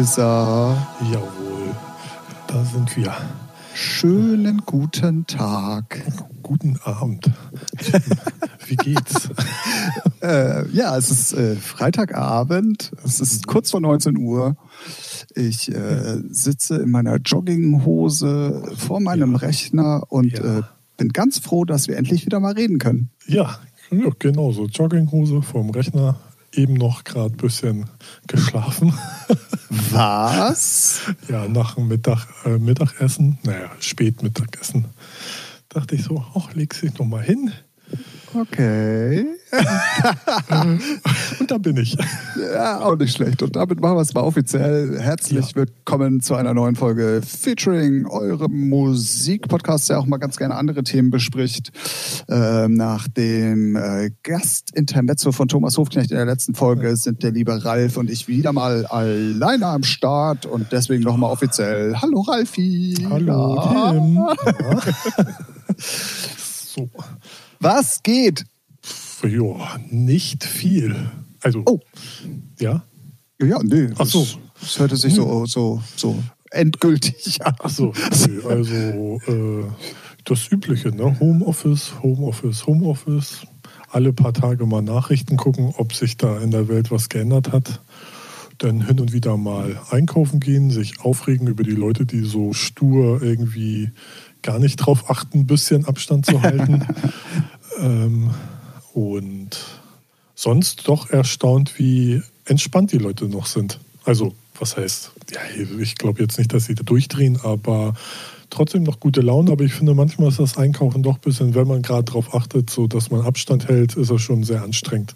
[0.00, 0.86] ist er.
[1.12, 1.74] Jawohl,
[2.46, 3.14] da sind wir.
[3.74, 6.02] Schönen guten Tag.
[6.42, 7.30] Guten Abend.
[8.66, 9.28] Wie geht's?
[10.22, 12.92] äh, ja, es ist äh, Freitagabend.
[13.04, 14.56] Es ist kurz vor 19 Uhr.
[15.34, 19.38] Ich äh, sitze in meiner Jogginghose vor meinem ja.
[19.38, 20.60] Rechner und ja.
[20.60, 20.62] Äh,
[20.96, 23.10] bin ganz froh, dass wir endlich wieder mal reden können.
[23.26, 23.58] Ja,
[23.90, 24.64] ja genau so.
[24.64, 26.18] Jogginghose vorm Rechner.
[26.52, 27.88] Eben noch gerade ein bisschen
[28.26, 28.92] geschlafen.
[29.90, 31.00] Was?
[31.28, 34.86] ja, nach dem Mittag, äh, Mittagessen, naja, Spätmittagessen,
[35.68, 37.52] dachte ich so, ach, leg dich noch mal hin.
[38.32, 39.26] Okay.
[41.40, 41.96] und da bin ich.
[42.54, 43.42] Ja, auch nicht schlecht.
[43.42, 45.00] Und damit machen wir es mal offiziell.
[45.00, 45.56] Herzlich ja.
[45.56, 51.10] willkommen zu einer neuen Folge Featuring eurem Musikpodcast, der auch mal ganz gerne andere Themen
[51.10, 51.72] bespricht.
[52.28, 57.64] Ähm, nach dem äh, Gastintermezzo von Thomas Hofknecht in der letzten Folge sind der liebe
[57.64, 61.96] Ralf und ich wieder mal alleine am Start und deswegen nochmal offiziell.
[62.00, 62.94] Hallo Ralfi.
[63.10, 63.90] Hallo.
[63.90, 64.20] Tim.
[66.70, 66.88] So.
[67.60, 68.46] Was geht?
[69.22, 70.96] Ja, nicht viel.
[71.42, 71.78] Also, oh.
[72.58, 72.84] ja?
[73.38, 73.90] Ja, nee.
[73.98, 74.26] Ach so.
[74.60, 77.54] Das hörte sich so, so, so endgültig an.
[77.58, 78.40] Ach so, okay.
[78.48, 79.64] also äh,
[80.24, 81.18] das Übliche, ne?
[81.20, 83.46] Homeoffice, Homeoffice, Homeoffice.
[83.90, 87.82] Alle paar Tage mal Nachrichten gucken, ob sich da in der Welt was geändert hat.
[88.58, 93.22] Dann hin und wieder mal einkaufen gehen, sich aufregen über die Leute, die so stur
[93.22, 93.90] irgendwie
[94.42, 96.86] gar nicht drauf achten, ein bisschen Abstand zu halten.
[97.80, 98.30] ähm,
[98.94, 99.50] und
[100.34, 103.78] sonst doch erstaunt, wie entspannt die Leute noch sind.
[104.04, 105.40] Also, was heißt, ja,
[105.78, 107.94] ich glaube jetzt nicht, dass sie da durchdrehen, aber
[108.50, 109.52] trotzdem noch gute Laune.
[109.52, 112.70] Aber ich finde, manchmal ist das Einkaufen doch ein bisschen, wenn man gerade darauf achtet,
[112.70, 115.14] so dass man Abstand hält, ist das schon sehr anstrengend.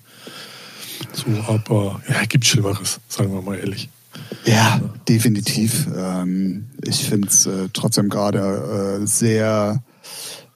[1.13, 3.89] So, aber ja, gibt Schlimmeres, sagen wir mal ehrlich.
[4.45, 5.89] Ja, definitiv.
[5.97, 9.83] Ähm, ich finde es äh, trotzdem gerade äh, sehr,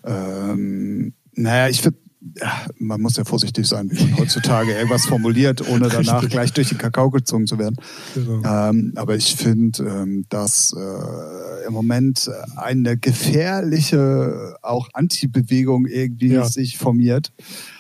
[0.05, 1.99] ähm, naja, ich finde,
[2.41, 6.69] ja, man muss ja vorsichtig sein, wie man heutzutage irgendwas formuliert, ohne danach gleich durch
[6.69, 7.77] den Kakao gezogen zu werden.
[8.15, 8.43] Genau.
[8.45, 16.45] Ähm, aber ich finde, ähm, dass äh, im Moment eine gefährliche auch Anti-Bewegung irgendwie ja.
[16.45, 17.33] sich formiert.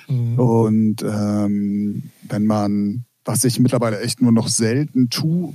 [0.08, 0.38] Mhm.
[0.38, 5.52] Und ähm, wenn man, was ich mittlerweile echt nur noch selten tue,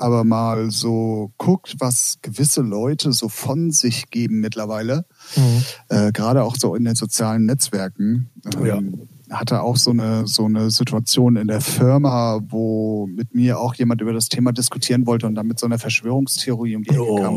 [0.00, 5.04] aber mal so guckt, was gewisse Leute so von sich geben mittlerweile,
[5.36, 5.62] mhm.
[5.88, 8.30] äh, gerade auch so in den sozialen Netzwerken.
[8.56, 9.36] Ähm, ja.
[9.36, 14.00] Hatte auch so eine, so eine Situation in der Firma, wo mit mir auch jemand
[14.00, 17.16] über das Thema diskutieren wollte und dann mit so einer Verschwörungstheorie um die Ecke oh.
[17.20, 17.36] kam.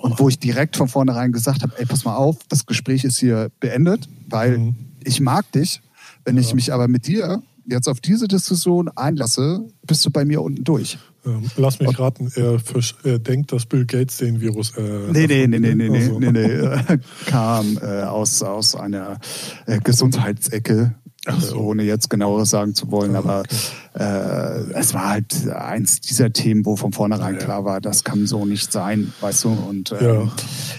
[0.00, 3.18] Und wo ich direkt von vornherein gesagt habe, ey, pass mal auf, das Gespräch ist
[3.18, 4.74] hier beendet, weil mhm.
[5.04, 5.82] ich mag dich.
[6.24, 6.42] Wenn ja.
[6.42, 10.64] ich mich aber mit dir jetzt auf diese Diskussion einlasse, bist du bei mir unten
[10.64, 10.98] durch.
[11.28, 12.58] Ähm, lass mich raten, er,
[13.04, 14.76] er, denkt, dass Bill Gates den Virus.
[14.76, 16.18] Äh, nee, nee, nee, nee, nee, also.
[16.18, 16.48] nee, nee,
[16.88, 19.18] nee, kam äh, aus, aus einer
[19.66, 20.94] äh, Gesundheitsecke.
[21.40, 21.56] So.
[21.58, 24.02] ohne jetzt genaueres sagen zu wollen, ah, aber okay.
[24.02, 28.26] äh, es war halt eins dieser Themen, wo von vornherein ja, klar war, das kann
[28.26, 29.48] so nicht sein, weißt du.
[29.50, 30.32] Und äh, ja.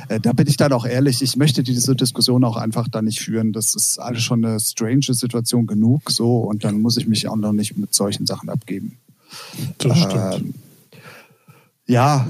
[0.07, 3.19] äh, da bin ich dann auch ehrlich, ich möchte diese Diskussion auch einfach da nicht
[3.19, 3.53] führen.
[3.53, 7.35] Das ist alles schon eine strange Situation genug, so und dann muss ich mich auch
[7.35, 8.97] noch nicht mit solchen Sachen abgeben.
[9.77, 10.35] Das stimmt.
[10.35, 10.53] Ähm,
[11.85, 12.27] ja,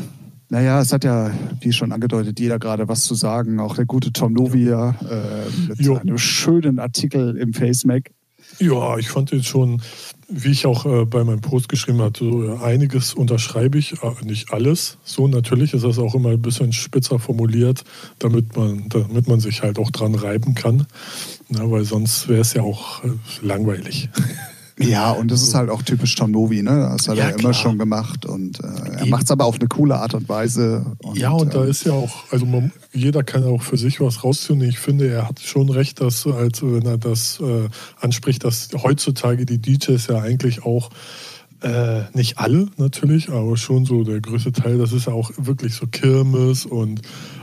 [0.49, 1.31] naja, es hat ja,
[1.61, 3.59] wie schon angedeutet, jeder gerade was zu sagen.
[3.59, 5.97] Auch der gute Tom Novia äh, mit jo.
[5.97, 8.11] einem schönen Artikel im FaceMac.
[8.57, 9.81] Ja, ich fand jetzt schon,
[10.27, 14.25] wie ich auch äh, bei meinem Post geschrieben hatte, so, äh, einiges unterschreibe ich, äh,
[14.25, 14.97] nicht alles.
[15.03, 17.83] So natürlich ist das auch immer ein bisschen spitzer formuliert,
[18.17, 20.87] damit man, damit man sich halt auch dran reiben kann.
[21.49, 23.09] Na, weil sonst wäre es ja auch äh,
[23.43, 24.09] langweilig.
[24.79, 26.89] Ja, und das ist halt auch typisch Tom Novi, ne?
[26.91, 29.67] Das hat ja, er immer schon gemacht und äh, er macht es aber auf eine
[29.67, 30.85] coole Art und Weise.
[31.03, 33.99] Und, ja, und da ähm, ist ja auch, also man, jeder kann auch für sich
[33.99, 34.61] was rausziehen.
[34.61, 37.67] Ich finde, er hat schon recht, dass, als wenn er das äh,
[37.99, 40.89] anspricht, dass heutzutage die DJs ja eigentlich auch
[41.61, 44.77] äh, nicht alle natürlich, aber schon so der größte Teil.
[44.77, 47.01] Das ist ja auch wirklich so Kirmes und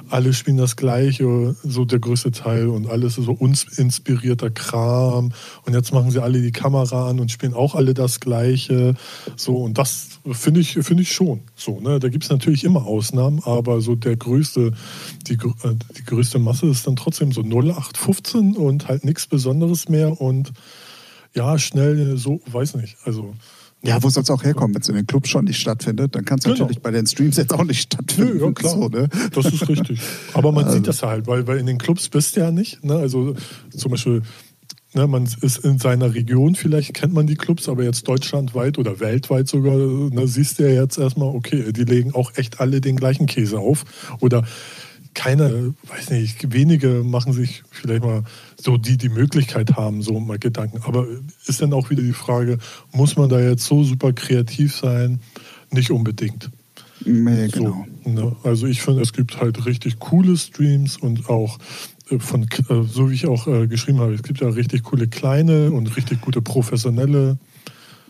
[0.09, 5.33] alle spielen das Gleiche, so der größte Teil und alles so uns inspirierter Kram.
[5.65, 8.95] Und jetzt machen sie alle die Kamera an und spielen auch alle das Gleiche.
[9.35, 11.81] So, und das finde ich, finde ich schon so.
[11.81, 11.99] Ne?
[11.99, 14.73] Da gibt es natürlich immer Ausnahmen, aber so der größte,
[15.27, 20.21] die, äh, die größte Masse ist dann trotzdem so 0815 und halt nichts Besonderes mehr
[20.21, 20.53] und
[21.35, 22.97] ja, schnell so, weiß nicht.
[23.05, 23.35] Also
[23.87, 26.15] ja, wo soll es auch herkommen, wenn es in den Clubs schon nicht stattfindet?
[26.15, 26.57] Dann kann es genau.
[26.57, 28.41] natürlich bei den Streams jetzt auch nicht stattfinden.
[28.41, 28.73] Ja, klar.
[28.75, 29.09] So, ne?
[29.33, 30.01] Das ist richtig.
[30.35, 30.77] Aber man also.
[30.77, 32.85] sieht das halt, weil, weil in den Clubs bist du ja nicht.
[32.85, 32.97] Ne?
[32.97, 33.35] Also
[33.71, 34.23] zum Beispiel
[34.97, 38.99] Ne, man ist in seiner Region, vielleicht kennt man die Clubs, aber jetzt deutschlandweit oder
[38.99, 42.97] weltweit sogar, ne, siehst du ja jetzt erstmal, okay, die legen auch echt alle den
[42.97, 43.85] gleichen Käse auf.
[44.21, 44.45] Oder
[45.17, 48.23] keine, weiß nicht, wenige machen sich vielleicht mal
[48.61, 50.83] so, die die Möglichkeit haben, so mal Gedanken.
[50.83, 51.07] Aber
[51.47, 52.59] ist dann auch wieder die Frage,
[52.93, 55.21] muss man da jetzt so super kreativ sein?
[55.71, 56.51] Nicht unbedingt.
[57.05, 57.87] Nee, genau.
[58.05, 58.37] So, ne?
[58.45, 61.59] Also ich finde, es gibt halt richtig coole Streams und auch
[62.11, 65.09] äh, von, äh, so wie ich auch äh, geschrieben habe, es gibt ja richtig coole
[65.09, 67.39] kleine und richtig gute professionelle.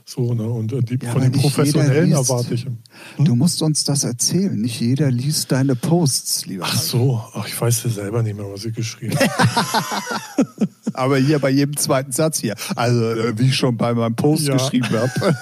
[0.09, 0.45] So, ne?
[0.45, 2.65] Und die, ja, von den Professionellen liest, erwarte ich.
[2.65, 2.79] Hm?
[3.19, 4.55] Du musst uns das erzählen.
[4.55, 6.65] Nicht jeder liest deine Posts, lieber.
[6.65, 10.47] Ach so, Ach, ich weiß ja selber nicht mehr, was ich geschrieben habe.
[10.93, 12.55] Aber hier bei jedem zweiten Satz hier.
[12.77, 13.01] Also,
[13.37, 14.55] wie ich schon bei meinem Post ja.
[14.55, 15.11] geschrieben habe.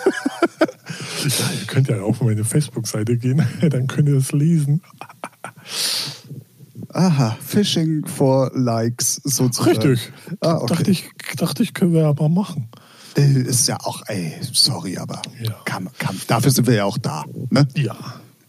[1.29, 4.81] ja, ihr könnt ja auf meine Facebook-Seite gehen, dann könnt ihr es lesen.
[6.89, 9.77] Aha, Phishing for Likes sozusagen.
[9.77, 10.13] Richtig.
[10.41, 10.75] Ah, okay.
[10.75, 12.71] dachte, ich, dachte ich, können wir aber machen.
[13.17, 15.53] Äh, ist ja auch, ey, sorry, aber ja.
[15.65, 17.25] Kann, kann, dafür sind wir ja auch da.
[17.51, 17.67] Ne?
[17.77, 17.97] Ja.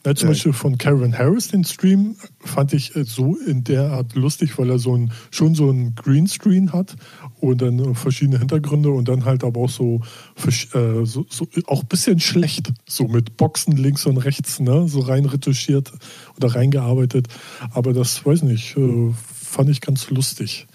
[0.06, 4.14] Ja, zum Beispiel von Karen Harris den Stream fand ich äh, so in der Art
[4.14, 6.96] lustig, weil er so ein, schon so ein Greenscreen hat
[7.40, 10.02] und dann äh, verschiedene Hintergründe und dann halt aber auch so,
[10.46, 15.00] äh, so, so auch ein bisschen schlecht, so mit Boxen links und rechts, ne, so
[15.00, 15.92] rein retuschiert
[16.38, 17.28] oder reingearbeitet.
[17.72, 20.68] Aber das weiß nicht, äh, fand ich ganz lustig.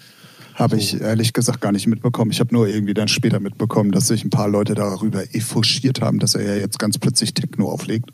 [0.55, 2.31] Habe ich ehrlich gesagt gar nicht mitbekommen.
[2.31, 6.19] Ich habe nur irgendwie dann später mitbekommen, dass sich ein paar Leute darüber effugiert haben,
[6.19, 8.11] dass er ja jetzt ganz plötzlich Techno auflegt.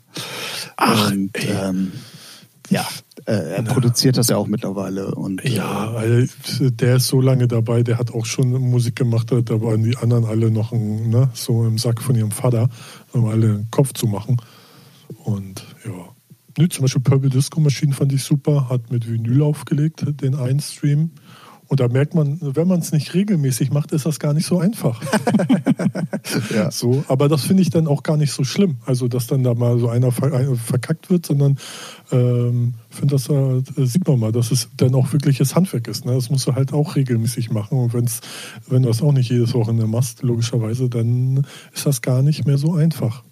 [0.76, 1.92] Ach, und ähm,
[2.70, 2.86] ja,
[3.24, 3.72] äh, er Na.
[3.72, 5.14] produziert das ja auch mittlerweile.
[5.14, 6.26] Und, ja, äh,
[6.60, 10.24] der ist so lange dabei, der hat auch schon Musik gemacht, da waren die anderen
[10.24, 12.68] alle noch ein, ne, so im Sack von ihrem Vater,
[13.12, 14.36] um alle den Kopf zu machen.
[15.24, 16.08] Und ja.
[16.58, 20.58] Nee, zum Beispiel Purple Disco Machine fand ich super, hat mit Vinyl aufgelegt, den einen
[20.58, 21.12] Stream.
[21.68, 24.58] Und da merkt man, wenn man es nicht regelmäßig macht, ist das gar nicht so
[24.58, 25.02] einfach.
[26.54, 26.70] ja.
[26.70, 28.78] so, aber das finde ich dann auch gar nicht so schlimm.
[28.86, 31.58] Also, dass dann da mal so einer verkackt wird, sondern
[32.10, 36.06] ähm, finde das äh, sieht man mal, dass es dann auch wirkliches Handwerk ist.
[36.06, 36.14] Ne?
[36.14, 37.78] Das musst du halt auch regelmäßig machen.
[37.78, 38.20] Und wenn's,
[38.68, 42.56] wenn du das auch nicht jedes Wochenende machst, logischerweise, dann ist das gar nicht mehr
[42.56, 43.24] so einfach.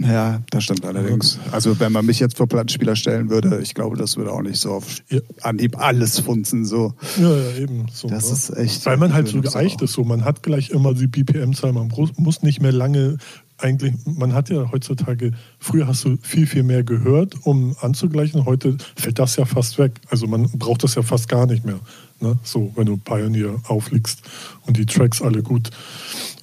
[0.00, 1.38] Ja, das stimmt allerdings.
[1.50, 4.60] Also wenn man mich jetzt vor Plattenspieler stellen würde, ich glaube, das würde auch nicht
[4.60, 5.20] so auf ja.
[5.42, 6.64] Anhieb alles funzen.
[6.64, 6.94] So.
[7.20, 7.86] Ja, ja, eben.
[7.92, 8.32] So, das ne?
[8.32, 8.86] ist echt.
[8.86, 9.92] Weil man halt so geeicht ist.
[9.92, 10.04] So.
[10.04, 13.18] Man hat gleich immer die BPM-Zahl, man muss nicht mehr lange
[13.58, 18.44] eigentlich, man hat ja heutzutage, früher hast du viel, viel mehr gehört, um anzugleichen.
[18.44, 20.00] Heute fällt das ja fast weg.
[20.08, 21.80] Also man braucht das ja fast gar nicht mehr.
[22.20, 22.38] Ne?
[22.42, 24.22] So, wenn du Pioneer auflegst
[24.66, 25.70] und die Tracks alle gut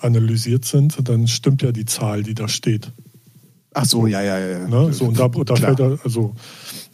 [0.02, 2.92] analysiert sind, dann stimmt ja die Zahl, die da steht.
[3.76, 4.68] Ach so, ja, ja, ja.
[4.68, 4.94] Ne?
[4.94, 6.34] So, und da, da fällt er, also,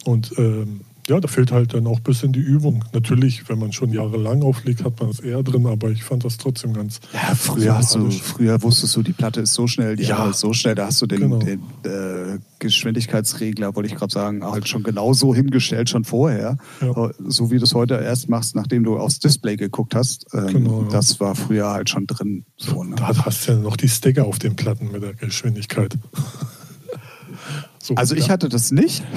[0.04, 2.84] und ähm, ja, da fehlt halt dann auch ein bisschen die Übung.
[2.92, 6.38] Natürlich, wenn man schon jahrelang auflegt, hat man es eher drin, aber ich fand das
[6.38, 7.00] trotzdem ganz.
[7.12, 10.30] Ja, früher, hast du, früher wusstest du, die Platte ist so schnell, die ja.
[10.30, 11.38] ist so schnell, da hast du den, genau.
[11.38, 16.56] den äh, Geschwindigkeitsregler, wollte ich gerade sagen, halt schon genauso hingestellt, schon vorher.
[16.80, 17.10] Ja.
[17.26, 20.26] So wie du es heute erst machst, nachdem du aufs Display geguckt hast.
[20.32, 20.88] Ähm, genau, ja.
[20.88, 22.44] Das war früher halt schon drin.
[22.56, 22.94] So, ne?
[22.94, 25.98] Da hast du ja noch die Sticker auf den Platten mit der Geschwindigkeit.
[27.82, 29.02] So, also ich hatte das nicht.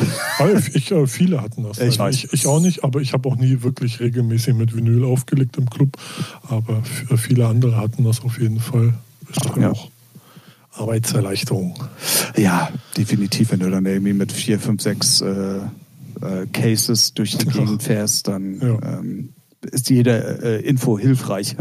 [0.73, 1.79] Ich, äh, viele hatten das.
[1.79, 2.15] Ich, weiß.
[2.15, 5.69] Ich, ich auch nicht, aber ich habe auch nie wirklich regelmäßig mit Vinyl aufgelegt im
[5.69, 5.97] Club.
[6.49, 8.93] Aber äh, viele andere hatten das auf jeden Fall.
[9.29, 9.71] Ist doch ja.
[9.71, 9.89] auch
[10.73, 11.81] Arbeitserleichterung.
[12.35, 13.51] Ja, definitiv.
[13.51, 18.27] Wenn du dann irgendwie mit vier, fünf, sechs äh, äh, Cases durch die Gegend fährst,
[18.27, 18.99] dann ja.
[18.99, 19.29] ähm,
[19.71, 21.55] ist jede äh, Info hilfreich.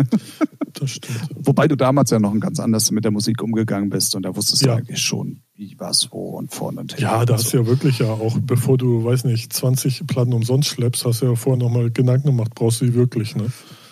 [0.72, 1.28] Das stimmt.
[1.46, 4.62] Wobei du damals ja noch ganz anders mit der Musik umgegangen bist und da wusstest
[4.62, 4.72] ja.
[4.72, 5.40] du eigentlich schon,
[5.84, 7.02] was, wo und vorne und hinten.
[7.02, 7.58] Ja, da hast du so.
[7.58, 11.34] ja wirklich ja auch, bevor du, weiß nicht, 20 Platten umsonst schleppst, hast du ja
[11.34, 13.46] vorher nochmal Gedanken gemacht, brauchst du die wirklich, ne?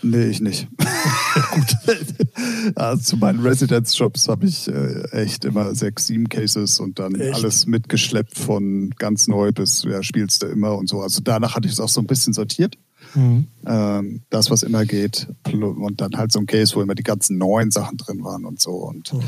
[0.05, 0.67] Nee, ich nicht.
[1.53, 3.05] gut.
[3.05, 7.35] zu meinen Residence-Shops habe ich äh, echt immer sechs, sieben Cases und dann echt?
[7.35, 11.01] alles mitgeschleppt von ganz neu bis, ja, spielst du immer und so.
[11.03, 12.77] Also danach hatte ich es auch so ein bisschen sortiert.
[13.15, 13.47] Mhm.
[13.65, 15.29] Ähm, das, was immer geht.
[15.53, 18.61] Und dann halt so ein Case, wo immer die ganzen neuen Sachen drin waren und
[18.61, 18.73] so.
[18.73, 19.23] Und mhm.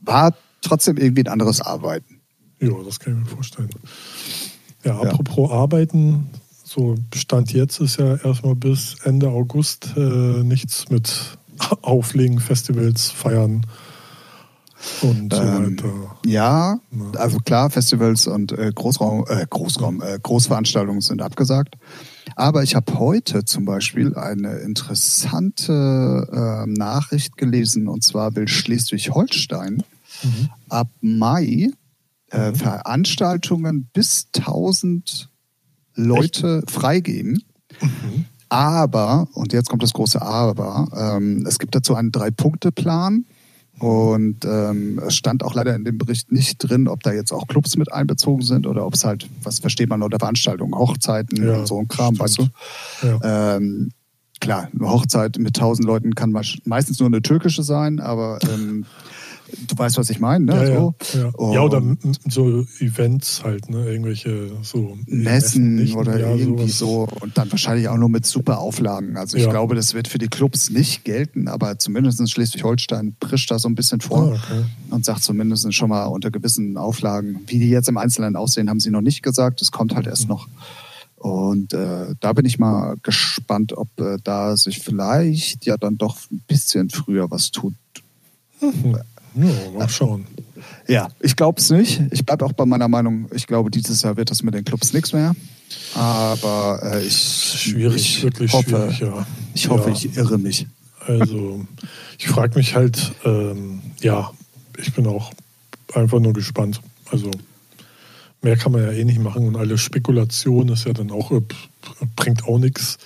[0.00, 2.20] war trotzdem irgendwie ein anderes Arbeiten.
[2.60, 3.70] Ja, das kann ich mir vorstellen.
[4.84, 5.56] Ja, apropos ja.
[5.56, 6.30] Arbeiten,
[6.64, 11.38] so Stand jetzt ist ja erstmal bis Ende August äh, nichts mit
[11.82, 13.66] Auflegen, Festivals, Feiern
[15.02, 16.16] und so ähm, weiter.
[16.24, 16.78] Ja,
[17.16, 21.76] also klar, Festivals und äh, Großraum, äh, Großraum, äh, Großveranstaltungen sind abgesagt.
[22.36, 29.82] Aber ich habe heute zum Beispiel eine interessante äh, Nachricht gelesen, und zwar will Schleswig-Holstein
[30.22, 30.50] mhm.
[30.68, 31.70] ab Mai
[32.30, 32.54] äh, mhm.
[32.54, 35.28] Veranstaltungen bis 1000
[35.94, 36.70] Leute Echt?
[36.70, 37.42] freigeben.
[37.80, 38.26] Mhm.
[38.48, 43.24] Aber, und jetzt kommt das große Aber, ähm, es gibt dazu einen Drei-Punkte-Plan.
[43.78, 47.46] Und ähm, es stand auch leider in dem Bericht nicht drin, ob da jetzt auch
[47.46, 51.56] Clubs mit einbezogen sind oder ob es halt, was versteht man unter Veranstaltungen, Hochzeiten ja,
[51.56, 52.20] und so ein Kram, stimmt.
[52.20, 52.48] weißt du?
[53.06, 53.56] Ja.
[53.56, 53.92] Ähm,
[54.38, 56.30] klar, eine Hochzeit mit tausend Leuten kann
[56.64, 58.84] meistens nur eine türkische sein, aber ähm,
[59.66, 60.54] du weißt, was ich meine, ne?
[60.54, 60.94] Ja, so.
[61.12, 61.54] ja, ja.
[61.54, 61.82] ja, oder
[62.28, 63.90] so Events halt, ne?
[63.90, 66.78] Irgendwelche so Messen, Messen oder irgendwie sowas.
[66.78, 67.08] so.
[67.20, 69.16] Und dann wahrscheinlich auch nur mit super Auflagen.
[69.16, 73.58] Also ich glaube, das wird für die Clubs nicht gelten, aber zumindest Schleswig-Holstein prischt da
[73.58, 74.64] so ein bisschen vor ah, okay.
[74.90, 77.40] und sagt zumindest schon mal unter gewissen Auflagen.
[77.46, 79.60] Wie die jetzt im Einzelnen aussehen, haben sie noch nicht gesagt.
[79.60, 80.28] Das kommt halt erst mhm.
[80.28, 80.48] noch.
[81.20, 86.16] Und äh, da bin ich mal gespannt, ob äh, da sich vielleicht ja dann doch
[86.30, 87.74] ein bisschen früher was tut.
[88.62, 88.98] Mhm.
[89.34, 90.26] Ja, mal schauen.
[90.86, 92.00] Ja, ich glaube es nicht.
[92.10, 93.28] Ich bleibe auch bei meiner Meinung.
[93.32, 95.34] Ich glaube, dieses Jahr wird das mit den Clubs nichts mehr.
[95.94, 97.16] Aber äh, ich.
[97.16, 99.26] Schwierig, ich wirklich hoffe, schwierig, ja.
[99.54, 99.96] Ich hoffe, ja.
[99.96, 100.66] ich irre mich.
[101.06, 101.64] Also,
[102.18, 104.30] ich frage mich halt, ähm, ja,
[104.78, 105.32] ich bin auch
[105.94, 106.80] einfach nur gespannt.
[107.10, 107.30] Also,
[108.42, 111.40] mehr kann man ja eh nicht machen und alle Spekulation ist ja dann auch, äh,
[112.16, 112.98] bringt auch nichts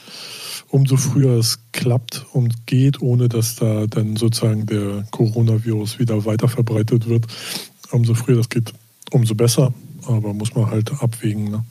[0.75, 6.49] umso früher es klappt und geht, ohne dass da dann sozusagen der Coronavirus wieder weiter
[6.49, 7.29] verbreitet wird,
[7.93, 8.73] umso früher das geht,
[9.13, 9.73] umso besser.
[10.09, 11.49] Aber muss man halt abwägen.
[11.53, 11.65] Ne?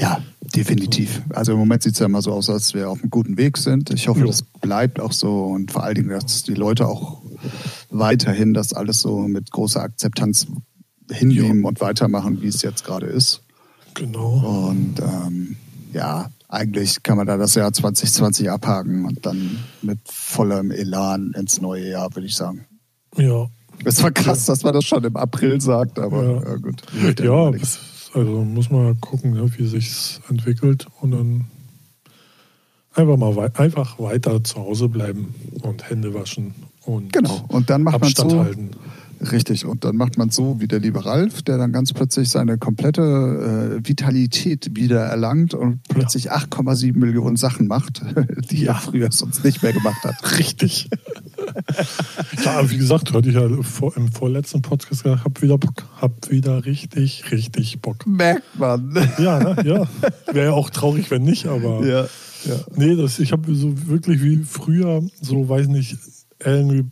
[0.00, 0.22] Ja,
[0.54, 1.20] definitiv.
[1.28, 3.58] Also im Moment sieht es ja immer so aus, als wir auf einem guten Weg
[3.58, 3.90] sind.
[3.90, 4.26] Ich hoffe, jo.
[4.28, 7.20] das bleibt auch so und vor allen Dingen, dass die Leute auch
[7.90, 10.46] weiterhin das alles so mit großer Akzeptanz
[11.10, 11.68] hinnehmen jo.
[11.68, 13.42] und weitermachen, wie es jetzt gerade ist.
[13.92, 14.68] Genau.
[14.70, 15.56] Und ähm,
[15.92, 21.60] ja, eigentlich kann man da das Jahr 2020 abhaken und dann mit vollem Elan ins
[21.60, 22.66] neue Jahr, würde ich sagen.
[23.16, 23.48] Ja.
[23.84, 27.20] Es war krass, dass man das schon im April sagt, aber ja, ja gut.
[27.20, 27.50] Ja,
[28.14, 31.44] also muss man gucken, ne, wie sich entwickelt und dann
[32.94, 37.44] einfach mal wei einfach weiter zu Hause bleiben und Hände waschen und genau.
[37.48, 38.70] Und dann macht Abstand man so, halten.
[39.20, 42.58] Richtig, und dann macht man so wie der liebe Ralf, der dann ganz plötzlich seine
[42.58, 46.36] komplette äh, Vitalität wieder erlangt und plötzlich ja.
[46.36, 48.02] 8,7 Millionen Sachen macht,
[48.50, 48.72] die ja.
[48.72, 50.16] er früher sonst nicht mehr gemacht hat.
[50.38, 50.90] Richtig.
[52.44, 56.30] ja, wie gesagt, hatte ich ja vor, im vorletzten Podcast gesagt, hab wieder Bock, hab
[56.30, 58.06] wieder richtig, richtig Bock.
[58.06, 58.94] Merkt man.
[59.18, 59.56] Ja, ne?
[59.64, 59.88] ja.
[60.32, 61.86] Wäre ja auch traurig, wenn nicht, aber.
[61.86, 62.06] Ja.
[62.44, 62.60] Ja.
[62.76, 65.96] Nee, das, ich habe so wirklich wie früher, so weiß nicht,
[66.44, 66.84] irgendwie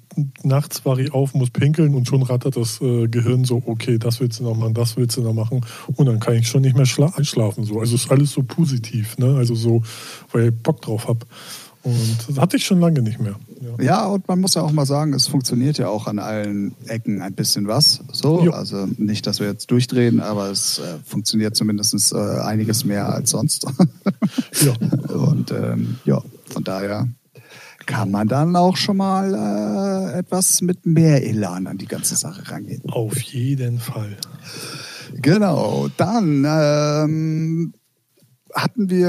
[0.42, 4.20] nachts war ich auf, muss pinkeln und schon rattert das äh, Gehirn so, okay, das
[4.20, 5.60] willst du noch machen, das willst du noch machen
[5.94, 6.86] und dann kann ich schon nicht mehr
[7.16, 7.64] einschlafen.
[7.64, 7.80] So.
[7.80, 9.36] Also ist alles so positiv, ne?
[9.36, 9.82] also so,
[10.32, 11.26] weil ich Bock drauf habe.
[11.82, 13.34] Und das hatte ich schon lange nicht mehr.
[13.60, 13.84] Ja.
[13.84, 14.06] ja.
[14.06, 17.34] und man muss ja auch mal sagen, es funktioniert ja auch an allen Ecken ein
[17.34, 18.00] bisschen was.
[18.10, 18.52] So, jo.
[18.52, 23.30] also nicht, dass wir jetzt durchdrehen, aber es äh, funktioniert zumindest äh, einiges mehr als
[23.30, 23.66] sonst.
[24.62, 24.72] ja.
[25.14, 27.06] Und ähm, ja, von daher
[27.86, 32.50] kann man dann auch schon mal äh, etwas mit mehr Elan an die ganze Sache
[32.50, 32.82] rangehen.
[32.90, 34.16] Auf jeden Fall.
[35.14, 37.74] Genau, dann ähm,
[38.54, 39.08] hatten wir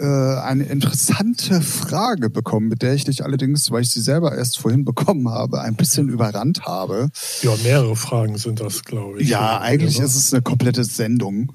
[0.00, 4.58] äh, eine interessante Frage bekommen, mit der ich dich allerdings, weil ich sie selber erst
[4.58, 7.10] vorhin bekommen habe, ein bisschen überrannt habe.
[7.42, 9.28] Ja, mehrere Fragen sind das, glaube ich.
[9.28, 11.52] Ja, eigentlich ist es eine komplette Sendung,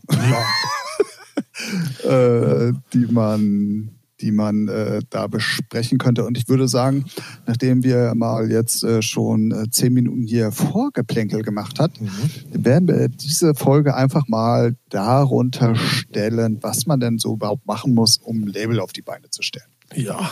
[2.03, 2.09] ja.
[2.67, 3.89] äh, die man
[4.21, 6.25] die man äh, da besprechen könnte.
[6.25, 7.05] Und ich würde sagen,
[7.47, 12.09] nachdem wir mal jetzt äh, schon äh, zehn Minuten hier Vorgeplänkel gemacht hat, mhm.
[12.51, 18.17] werden wir diese Folge einfach mal darunter stellen, was man denn so überhaupt machen muss,
[18.17, 19.65] um ein Label auf die Beine zu stellen.
[19.95, 20.29] Ja.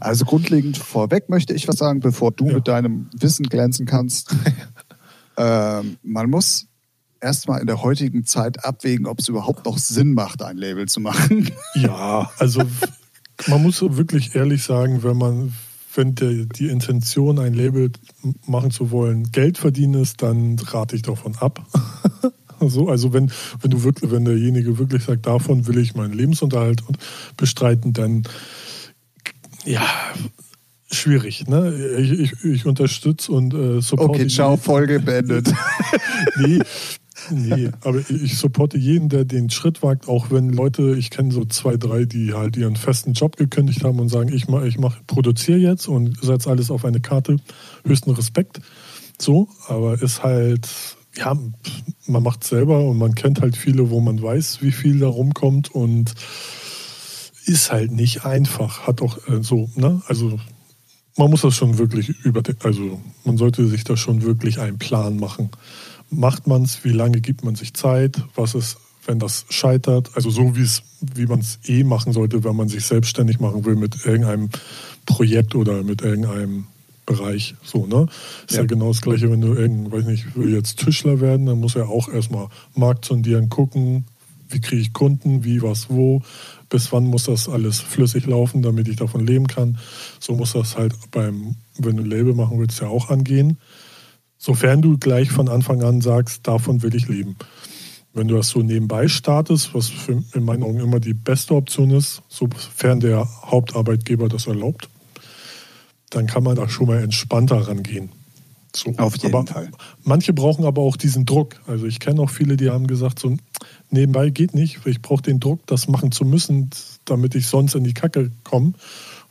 [0.00, 2.54] Also grundlegend vorweg möchte ich was sagen, bevor du ja.
[2.54, 4.34] mit deinem Wissen glänzen kannst.
[5.36, 6.66] ähm, man muss
[7.20, 11.00] erstmal in der heutigen Zeit abwägen, ob es überhaupt noch Sinn macht, ein Label zu
[11.00, 11.50] machen.
[11.74, 12.62] Ja, also
[13.46, 15.52] man muss wirklich ehrlich sagen, wenn man,
[15.94, 17.90] wenn der, die Intention, ein Label
[18.46, 21.64] machen zu wollen, Geld verdienen ist, dann rate ich davon ab.
[22.60, 23.30] so, also wenn,
[23.60, 26.82] wenn du wirklich, wenn derjenige wirklich sagt, davon will ich meinen Lebensunterhalt
[27.36, 28.24] bestreiten, dann
[29.64, 29.86] ja,
[30.90, 31.46] schwierig.
[31.48, 31.74] Ne?
[31.98, 34.20] Ich, ich, ich unterstütze und äh, supporte.
[34.20, 35.52] Okay, ciao, Folge beendet.
[36.38, 36.60] nee,
[37.30, 41.44] Nee, aber ich supporte jeden, der den Schritt wagt, auch wenn Leute, ich kenne so
[41.44, 44.96] zwei, drei, die halt ihren festen Job gekündigt haben und sagen, ich mach, ich mach,
[45.06, 47.36] produziere jetzt und setze alles auf eine Karte.
[47.84, 48.60] Höchsten Respekt.
[49.20, 50.68] So, aber ist halt,
[51.16, 51.36] ja,
[52.06, 55.74] man macht selber und man kennt halt viele, wo man weiß, wie viel da rumkommt
[55.74, 56.14] und
[57.44, 58.86] ist halt nicht einfach.
[58.86, 60.02] Hat auch äh, so, ne?
[60.06, 60.38] Also
[61.16, 65.18] man muss das schon wirklich über, also man sollte sich da schon wirklich einen Plan
[65.18, 65.50] machen
[66.10, 70.30] macht man es, wie lange gibt man sich Zeit, was ist, wenn das scheitert, also
[70.30, 73.76] so wie es, wie man es eh machen sollte, wenn man sich selbstständig machen will
[73.76, 74.50] mit irgendeinem
[75.06, 76.66] Projekt oder mit irgendeinem
[77.06, 77.54] Bereich.
[77.64, 78.06] So, ne?
[78.46, 78.60] Ist ja.
[78.60, 81.76] ja genau das gleiche, wenn du irgend, weiß nicht, will jetzt Tischler werden, dann muss
[81.76, 84.04] er auch erstmal Markt sondieren, gucken,
[84.48, 86.22] wie kriege ich Kunden, wie, was, wo,
[86.68, 89.78] bis wann muss das alles flüssig laufen, damit ich davon leben kann.
[90.18, 93.58] So muss das halt beim, wenn du ein Label machen willst, ja auch angehen.
[94.42, 97.36] Sofern du gleich von Anfang an sagst, davon will ich leben.
[98.14, 101.90] Wenn du das so nebenbei startest, was für, in meinen Augen immer die beste Option
[101.90, 104.88] ist, sofern der Hauptarbeitgeber das erlaubt,
[106.08, 108.12] dann kann man da schon mal entspannter rangehen.
[108.74, 108.94] So.
[108.96, 109.70] Auf jeden aber Fall.
[110.04, 111.60] Manche brauchen aber auch diesen Druck.
[111.66, 113.36] Also ich kenne auch viele, die haben gesagt, so
[113.90, 116.70] nebenbei geht nicht, ich brauche den Druck, das machen zu müssen,
[117.04, 118.72] damit ich sonst in die Kacke komme.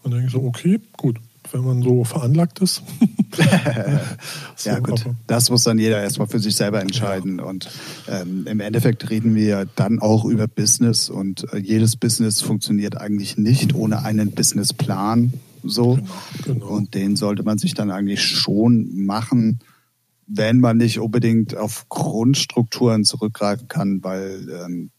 [0.03, 1.19] Und dann denke ich so, okay, gut,
[1.51, 2.83] wenn man so veranlagt ist.
[4.55, 5.05] so, ja, gut.
[5.27, 7.39] Das muss dann jeder erstmal für sich selber entscheiden.
[7.39, 7.45] Ja.
[7.45, 7.69] Und
[8.07, 13.37] ähm, im Endeffekt reden wir dann auch über Business und äh, jedes Business funktioniert eigentlich
[13.37, 15.33] nicht ohne einen Businessplan.
[15.63, 15.95] So.
[15.95, 16.07] Genau,
[16.45, 16.67] genau.
[16.67, 19.59] Und den sollte man sich dann eigentlich schon machen,
[20.27, 24.91] wenn man nicht unbedingt auf Grundstrukturen zurückgreifen kann, weil ähm,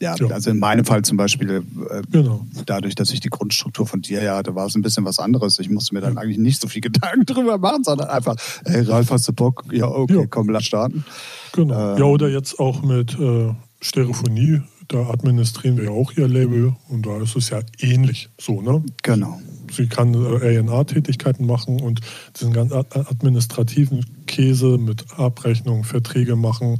[0.00, 2.44] ja, ja, also in meinem Fall zum Beispiel, äh, genau.
[2.66, 5.58] dadurch, dass ich die Grundstruktur von dir ja hatte, war es ein bisschen was anderes.
[5.60, 8.34] Ich musste mir dann eigentlich nicht so viel Gedanken drüber machen, sondern einfach,
[8.64, 9.64] hey Ralf, hast du Bock?
[9.70, 10.26] Ja, okay, ja.
[10.26, 11.04] komm, lass starten.
[11.52, 11.92] Genau.
[11.92, 16.74] Ähm, ja, oder jetzt auch mit äh, Stereophonie, da administrieren wir ja auch ihr Label
[16.88, 18.82] und da ist es ja ähnlich so, ne?
[19.02, 19.40] Genau.
[19.70, 22.00] Sie kann äh, A&R-Tätigkeiten machen und
[22.38, 26.78] diesen ganzen administrativen Käse mit Abrechnungen, Verträge machen,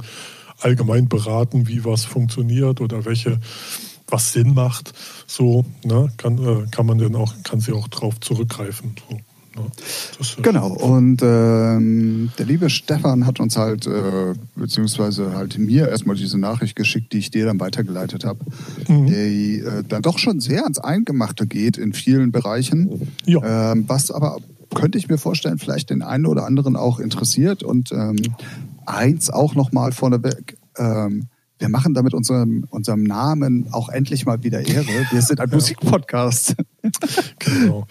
[0.59, 3.39] allgemein beraten, wie was funktioniert oder welche
[4.07, 4.93] was Sinn macht,
[5.25, 8.95] so ne, kann, äh, kann man dann auch, kann sie auch drauf zurückgreifen.
[9.09, 9.17] So.
[9.55, 9.71] Ne?
[10.41, 16.37] Genau, und ähm, der liebe Stefan hat uns halt, äh, beziehungsweise halt mir erstmal diese
[16.37, 18.39] Nachricht geschickt, die ich dir dann weitergeleitet habe,
[18.87, 19.07] mhm.
[19.07, 23.71] die äh, dann doch schon sehr ans Eingemachte geht in vielen Bereichen, ja.
[23.71, 24.37] ähm, was aber
[24.73, 28.17] könnte ich mir vorstellen, vielleicht den einen oder anderen auch interessiert und ähm,
[28.85, 30.57] eins auch nochmal vorneweg.
[30.77, 35.05] Ähm, wir machen damit unserem, unserem Namen auch endlich mal wieder Ehre.
[35.11, 35.49] Wir sind ein.
[35.55, 36.55] Musikpodcast.
[37.39, 37.87] Genau.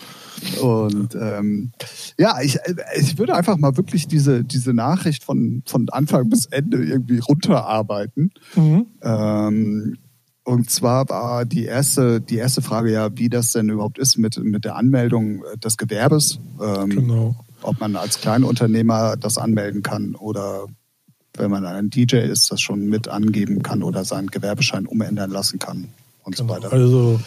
[0.61, 1.73] Und ähm,
[2.19, 2.59] ja, ich,
[2.97, 8.33] ich würde einfach mal wirklich diese, diese Nachricht von, von Anfang bis Ende irgendwie runterarbeiten.
[8.55, 8.87] Mhm.
[9.03, 9.97] Ähm,
[10.45, 14.37] und zwar war die erste, die erste Frage ja, wie das denn überhaupt ist mit,
[14.45, 16.39] mit der Anmeldung des Gewerbes.
[16.61, 17.37] Ähm, genau.
[17.63, 20.67] Ob man als Kleinunternehmer das anmelden kann oder
[21.37, 25.59] wenn man ein DJ ist, das schon mit angeben kann oder seinen Gewerbeschein umändern lassen
[25.59, 25.89] kann
[26.23, 26.49] und genau.
[26.49, 26.73] so weiter.
[26.73, 27.21] Also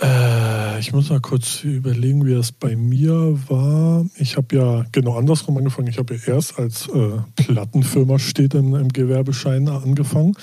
[0.00, 4.04] äh, ich muss mal kurz überlegen, wie das bei mir war.
[4.16, 5.88] Ich habe ja genau andersrum angefangen.
[5.88, 10.34] Ich habe ja erst als äh, Plattenfirma steht im, im Gewerbeschein angefangen.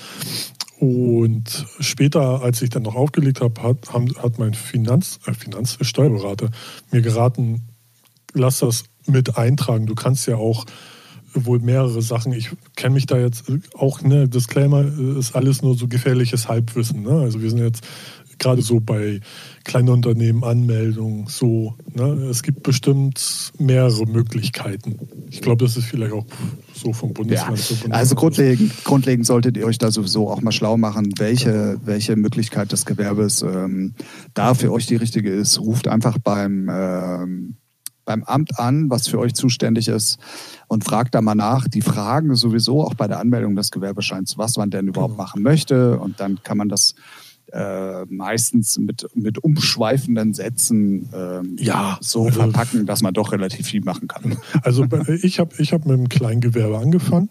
[0.78, 6.48] Und später, als ich dann noch aufgelegt habe, hat, hat mein Finanz, äh, Finanzsteuerberater
[6.90, 7.62] mir geraten,
[8.32, 9.84] lass das mit eintragen.
[9.84, 10.64] Du kannst ja auch
[11.34, 12.32] wohl mehrere Sachen.
[12.32, 14.84] Ich kenne mich da jetzt auch, ne, Disclaimer
[15.18, 17.02] ist alles nur so gefährliches Halbwissen.
[17.02, 17.10] Ne?
[17.10, 17.84] Also wir sind jetzt
[18.40, 19.20] gerade so bei
[19.64, 21.74] kleinen Unternehmen, Anmeldung, so.
[21.94, 22.04] Ne?
[22.30, 24.98] Es gibt bestimmt mehrere Möglichkeiten.
[25.30, 26.26] Ich glaube, das ist vielleicht auch
[26.74, 27.94] so vom Bundesland ja, Bundesland.
[27.94, 32.72] Also grundlegend, grundlegend solltet ihr euch da sowieso auch mal schlau machen, welche, welche Möglichkeit
[32.72, 33.94] des Gewerbes ähm,
[34.34, 35.60] da für euch die richtige ist.
[35.60, 37.56] Ruft einfach beim ähm,
[38.04, 40.18] beim Amt an, was für euch zuständig ist
[40.68, 41.68] und fragt da mal nach.
[41.68, 45.24] Die fragen sowieso auch bei der Anmeldung des Gewerbescheins, was man denn überhaupt genau.
[45.24, 46.94] machen möchte und dann kann man das
[47.52, 53.66] äh, meistens mit, mit umschweifenden Sätzen äh, ja, so also, verpacken, dass man doch relativ
[53.66, 54.38] viel machen kann.
[54.62, 54.86] Also
[55.22, 57.30] ich habe ich hab mit einem Kleingewerbe angefangen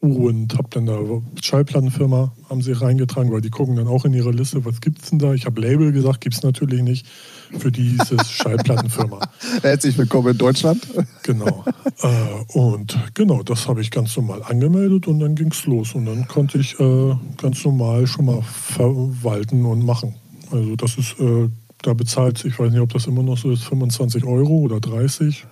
[0.00, 0.98] und habe dann da
[1.42, 5.10] Schallplattenfirma haben sie reingetragen, weil die gucken dann auch in ihre Liste, was gibt es
[5.10, 5.32] denn da?
[5.32, 7.06] Ich habe Label gesagt, gibt es natürlich nicht.
[7.58, 9.20] Für diese Schallplattenfirma.
[9.62, 10.86] Herzlich willkommen in Deutschland.
[11.22, 11.64] Genau.
[12.02, 15.94] Äh, und genau, das habe ich ganz normal angemeldet und dann ging es los.
[15.94, 20.14] Und dann konnte ich äh, ganz normal schon mal verwalten und machen.
[20.50, 21.48] Also das ist, äh,
[21.82, 25.46] da bezahlt, ich weiß nicht, ob das immer noch so ist, 25 Euro oder 30.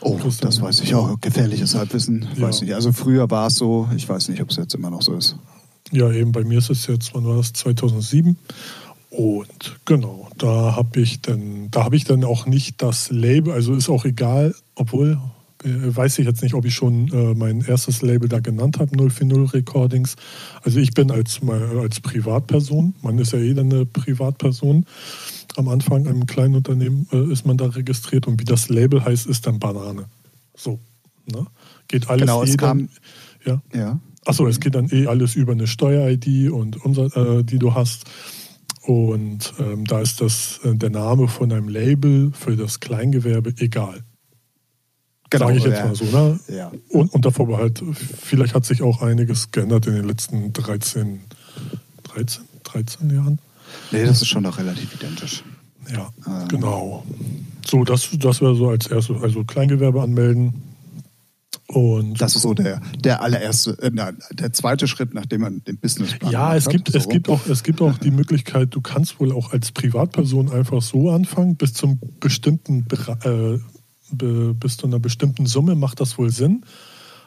[0.00, 1.20] Oh, das weiß ich auch.
[1.20, 2.26] Gefährliches Halbwissen.
[2.34, 2.48] Ja.
[2.48, 2.74] Weiß nicht.
[2.74, 3.88] Also früher war es so.
[3.96, 5.36] Ich weiß nicht, ob es jetzt immer noch so ist.
[5.92, 7.52] Ja, eben bei mir ist es jetzt, wann war das?
[7.52, 8.36] 2007.
[9.12, 13.74] Und genau, da habe ich dann, da habe ich dann auch nicht das Label, also
[13.74, 15.18] ist auch egal, obwohl
[15.64, 18.96] äh, weiß ich jetzt nicht, ob ich schon äh, mein erstes Label da genannt habe,
[18.96, 20.16] 040 Recordings.
[20.62, 21.40] Also ich bin als,
[21.78, 24.86] als Privatperson, man ist ja eh dann eine Privatperson.
[25.56, 29.26] Am Anfang einem kleinen Unternehmen äh, ist man da registriert und wie das Label heißt,
[29.26, 30.06] ist dann Banane.
[30.56, 30.80] So.
[31.30, 31.46] Ne?
[31.86, 32.88] Geht alles genau, es kam,
[33.44, 33.60] ja.
[33.74, 34.00] ja.
[34.24, 38.06] Achso, es geht dann eh alles über eine Steuer-ID und unser, äh, die du hast.
[38.82, 44.02] Und ähm, da ist das äh, der Name von einem Label für das Kleingewerbe egal.
[45.30, 45.86] Genau, Sage ich jetzt ja.
[45.86, 46.40] mal so, ne?
[46.48, 46.72] Ja.
[46.90, 51.20] Und unter Vorbehalt, vielleicht hat sich auch einiges geändert in den letzten 13,
[52.02, 53.38] 13, 13 Jahren.
[53.92, 55.42] Nee, das ist schon noch relativ identisch.
[55.90, 56.48] Ja, ähm.
[56.48, 57.06] genau.
[57.64, 60.71] So, das, das wäre so als erstes, also Kleingewerbe anmelden.
[61.72, 63.90] Und das ist so der, der allererste, äh,
[64.32, 66.98] der zweite Schritt, nachdem man den Businessplan Ja, es gibt, so.
[66.98, 70.82] es, gibt auch, es gibt auch die Möglichkeit, du kannst wohl auch als Privatperson einfach
[70.82, 72.86] so anfangen, bis zum bestimmten
[73.24, 73.58] äh,
[74.52, 76.64] bis zu einer bestimmten Summe macht das wohl Sinn.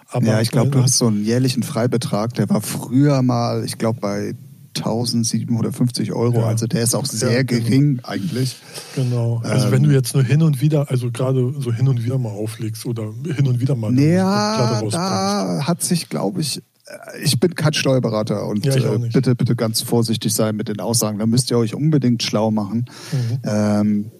[0.09, 3.79] Aber ja, ich glaube, du hast so einen jährlichen Freibetrag, der war früher mal, ich
[3.79, 4.35] glaube, bei
[4.77, 6.39] 1750 Euro.
[6.39, 6.45] Ja.
[6.47, 7.63] Also der ist auch sehr ja, genau.
[7.63, 8.57] gering eigentlich.
[8.95, 9.41] Genau.
[9.43, 12.17] Also ähm, wenn du jetzt nur hin und wieder, also gerade so hin und wieder
[12.17, 13.97] mal auflegst oder hin und wieder mal.
[13.99, 19.35] Ja, da hat sich, glaube ich, äh, ich bin kein Steuerberater und ja, äh, bitte,
[19.35, 21.19] bitte ganz vorsichtig sein mit den Aussagen.
[21.19, 22.85] Da müsst ihr euch unbedingt schlau machen.
[23.11, 23.39] Mhm.
[23.43, 24.11] Ähm,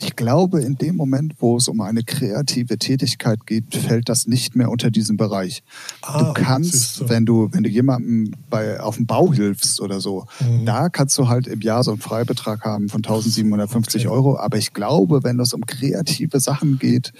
[0.00, 4.56] ich glaube, in dem Moment, wo es um eine kreative Tätigkeit geht, fällt das nicht
[4.56, 5.62] mehr unter diesen Bereich.
[6.02, 7.08] Ah, du kannst, so.
[7.08, 10.64] wenn du, wenn du jemandem bei, auf dem Bau hilfst oder so, mhm.
[10.64, 14.14] da kannst du halt im Jahr so einen Freibetrag haben von 1750 okay.
[14.14, 14.38] Euro.
[14.38, 17.12] Aber ich glaube, wenn es um kreative Sachen geht,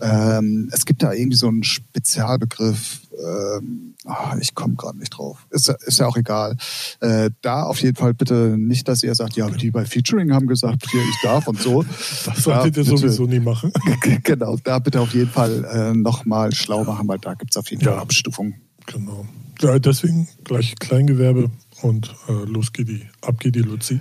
[0.00, 5.46] ähm, es gibt da irgendwie so einen Spezialbegriff, ähm, oh, ich komme gerade nicht drauf.
[5.50, 6.56] Ist, ist ja auch egal.
[7.00, 10.46] Äh, da auf jeden Fall bitte nicht, dass ihr sagt, ja, die bei Featuring haben
[10.46, 11.84] gesagt, hier, ich darf und so.
[12.24, 13.72] Das solltet ihr sowieso nie machen.
[14.22, 17.70] genau, da bitte auf jeden Fall äh, nochmal schlau machen, weil da gibt es auf
[17.70, 18.54] jeden Fall ja, Abstufungen.
[18.86, 19.26] Genau.
[19.60, 21.50] Ja, deswegen gleich Kleingewerbe
[21.82, 24.00] und äh, los geht die, ab geht die Luzi.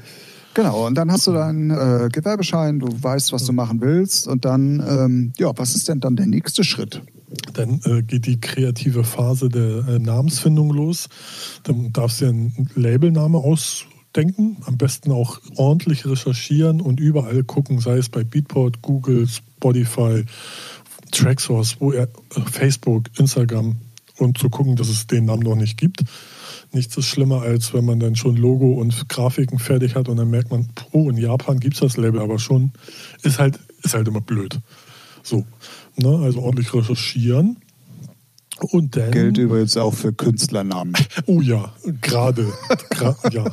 [0.56, 4.46] Genau, und dann hast du deinen äh, Gewerbeschein, du weißt, was du machen willst und
[4.46, 7.02] dann, ähm, ja, was ist denn dann der nächste Schritt?
[7.54, 11.10] Dann äh, geht die kreative Phase der äh, Namensfindung los.
[11.64, 17.80] Dann darfst du dir einen Labelname ausdenken, am besten auch ordentlich recherchieren und überall gucken,
[17.80, 20.24] sei es bei Beatport, Google, Spotify,
[21.12, 22.08] Tracksource, äh,
[22.50, 23.76] Facebook, Instagram
[24.18, 26.04] und zu gucken, dass es den Namen noch nicht gibt
[26.76, 30.30] nichts ist schlimmer, als wenn man dann schon Logo und Grafiken fertig hat und dann
[30.30, 32.72] merkt man, oh, in Japan gibt es das Label aber schon.
[33.24, 34.60] Ist halt, ist halt immer blöd.
[35.24, 35.46] So.
[35.96, 36.20] Ne?
[36.24, 37.58] Also ordentlich recherchieren.
[38.60, 40.94] Und dann, Geld übrigens auch für Künstlernamen.
[41.26, 42.54] Oh ja, gerade.
[43.32, 43.46] ja,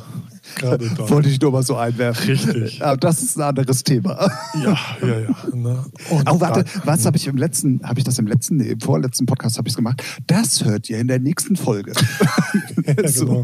[0.55, 0.89] gerade.
[1.09, 2.25] Wollte ich nur mal so einwerfen.
[2.25, 2.83] Richtig.
[2.83, 4.29] Aber das ist ein anderes Thema.
[4.63, 5.35] Ja, ja, ja.
[5.53, 5.85] Ne?
[6.09, 9.57] oh, warte, was habe ich im letzten, habe ich das im letzten, im vorletzten Podcast
[9.57, 10.03] habe ich es gemacht?
[10.27, 11.93] Das hört ihr in der nächsten Folge.
[12.85, 13.43] ja, so.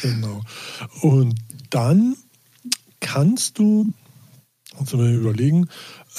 [0.00, 0.42] genau.
[1.02, 1.34] Und
[1.70, 2.16] dann
[3.00, 3.92] kannst du,
[4.78, 5.68] uns mal überlegen,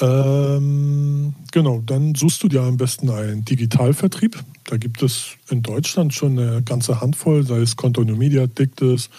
[0.00, 4.42] ähm, genau, dann suchst du dir am besten einen Digitalvertrieb.
[4.64, 9.10] Da gibt es in Deutschland schon eine ganze Handvoll, sei es Contono Media, Dictis,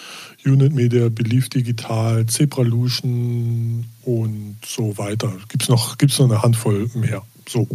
[0.44, 5.32] Unit Media, Belief Digital, Zebralution und so weiter.
[5.48, 7.22] Gibt es noch, gibt's noch eine Handvoll mehr.
[7.48, 7.66] So.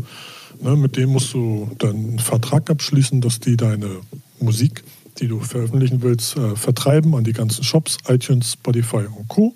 [0.61, 4.01] Ne, mit dem musst du dann einen Vertrag abschließen, dass die deine
[4.39, 4.83] Musik,
[5.19, 9.55] die du veröffentlichen willst, äh, vertreiben an die ganzen Shops, iTunes, Spotify und Co.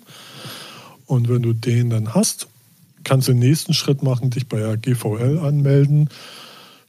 [1.06, 2.48] Und wenn du den dann hast,
[3.04, 6.08] kannst du den nächsten Schritt machen, dich bei der GVL anmelden.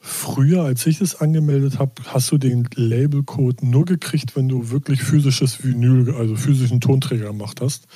[0.07, 5.01] Früher, als ich es angemeldet habe, hast du den Labelcode nur gekriegt, wenn du wirklich
[5.01, 7.87] physisches Vinyl, also physischen Tonträger gemacht hast.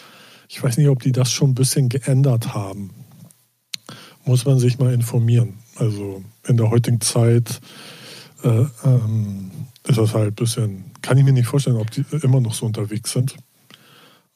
[0.47, 2.89] Ich weiß nicht, ob die das schon ein bisschen geändert haben.
[4.25, 5.59] Muss man sich mal informieren.
[5.75, 7.61] Also in der heutigen Zeit
[8.43, 9.51] äh, ähm,
[9.87, 12.65] ist das halt ein bisschen, kann ich mir nicht vorstellen, ob die immer noch so
[12.65, 13.35] unterwegs sind.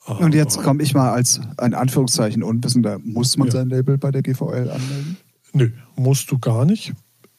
[0.06, 3.00] Und jetzt komme ich mal als ein Anführungszeichen Unwissender.
[3.04, 3.54] Muss man ja.
[3.54, 5.18] sein Label bei der GVL anmelden?
[5.54, 6.94] Nö, musst du gar nicht.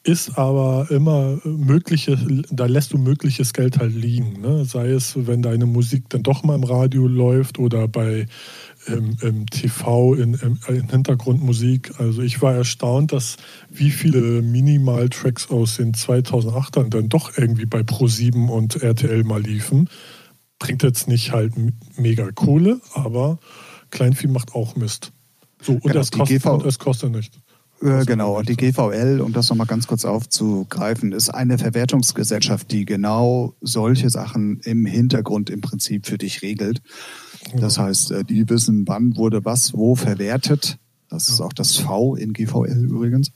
[0.05, 2.17] Ist aber immer mögliche,
[2.51, 4.39] da lässt du mögliches Geld halt liegen.
[4.39, 4.63] Ne?
[4.63, 8.27] Sei es, wenn deine Musik dann doch mal im Radio läuft oder bei
[8.85, 11.99] im, im TV in, im, in, Hintergrundmusik.
[11.99, 13.37] Also ich war erstaunt, dass
[13.69, 19.89] wie viele Minimal-Tracks aus den 2008ern dann doch irgendwie bei Pro7 und RTL mal liefen
[20.59, 21.53] bringt jetzt nicht halt
[21.97, 23.39] mega Kohle, aber
[23.91, 25.11] Kleinvieh macht auch Mist.
[25.61, 27.39] So, und, genau, es, kostet, und es kostet nicht.
[27.81, 32.85] Äh, genau, und die GVL, um das nochmal ganz kurz aufzugreifen, ist eine Verwertungsgesellschaft, die
[32.85, 36.81] genau solche Sachen im Hintergrund im Prinzip für dich regelt.
[37.53, 40.77] Das heißt, äh, die wissen, wann wurde was wo verwertet.
[41.09, 43.31] Das ist auch das V in GVL übrigens.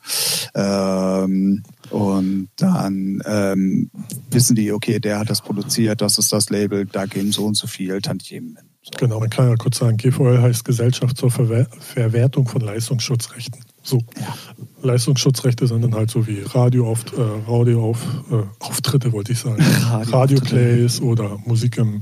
[0.56, 3.92] Ähm, und dann ähm,
[4.32, 7.56] wissen die, okay, der hat das produziert, das ist das Label, da gehen so und
[7.56, 8.66] so viel Tantiemen hin.
[8.98, 13.64] Genau, man kann ja kurz sagen, GVL heißt Gesellschaft zur Verwer Verwertung von Leistungsschutzrechten.
[13.90, 14.04] So.
[14.20, 14.36] Ja.
[14.84, 19.60] Leistungsschutzrechte sind dann halt so wie Radioauf, äh, Radioauf, äh, Auftritte, wollte ich sagen.
[19.90, 22.02] Radio Radioplays oder Musik im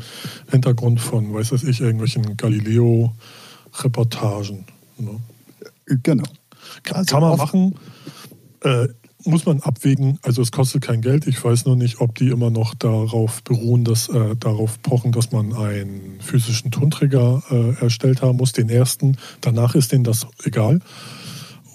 [0.52, 4.66] Hintergrund von, weiß was ich, irgendwelchen Galileo-Reportagen.
[4.98, 5.22] Ne?
[6.04, 6.28] Genau.
[6.84, 7.76] Kann, also kann man machen.
[8.62, 8.90] Äh,
[9.24, 10.20] muss man abwägen.
[10.22, 11.28] Also es kostet kein Geld.
[11.28, 15.32] Ich weiß nur nicht, ob die immer noch darauf beruhen, dass äh, darauf pochen, dass
[15.32, 19.18] man einen physischen Tonträger äh, erstellt haben muss, den ersten.
[19.42, 20.82] Danach ist denen das egal.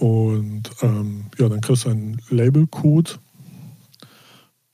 [0.03, 3.21] Und ähm, ja, dann kriegst du einen Labelcode.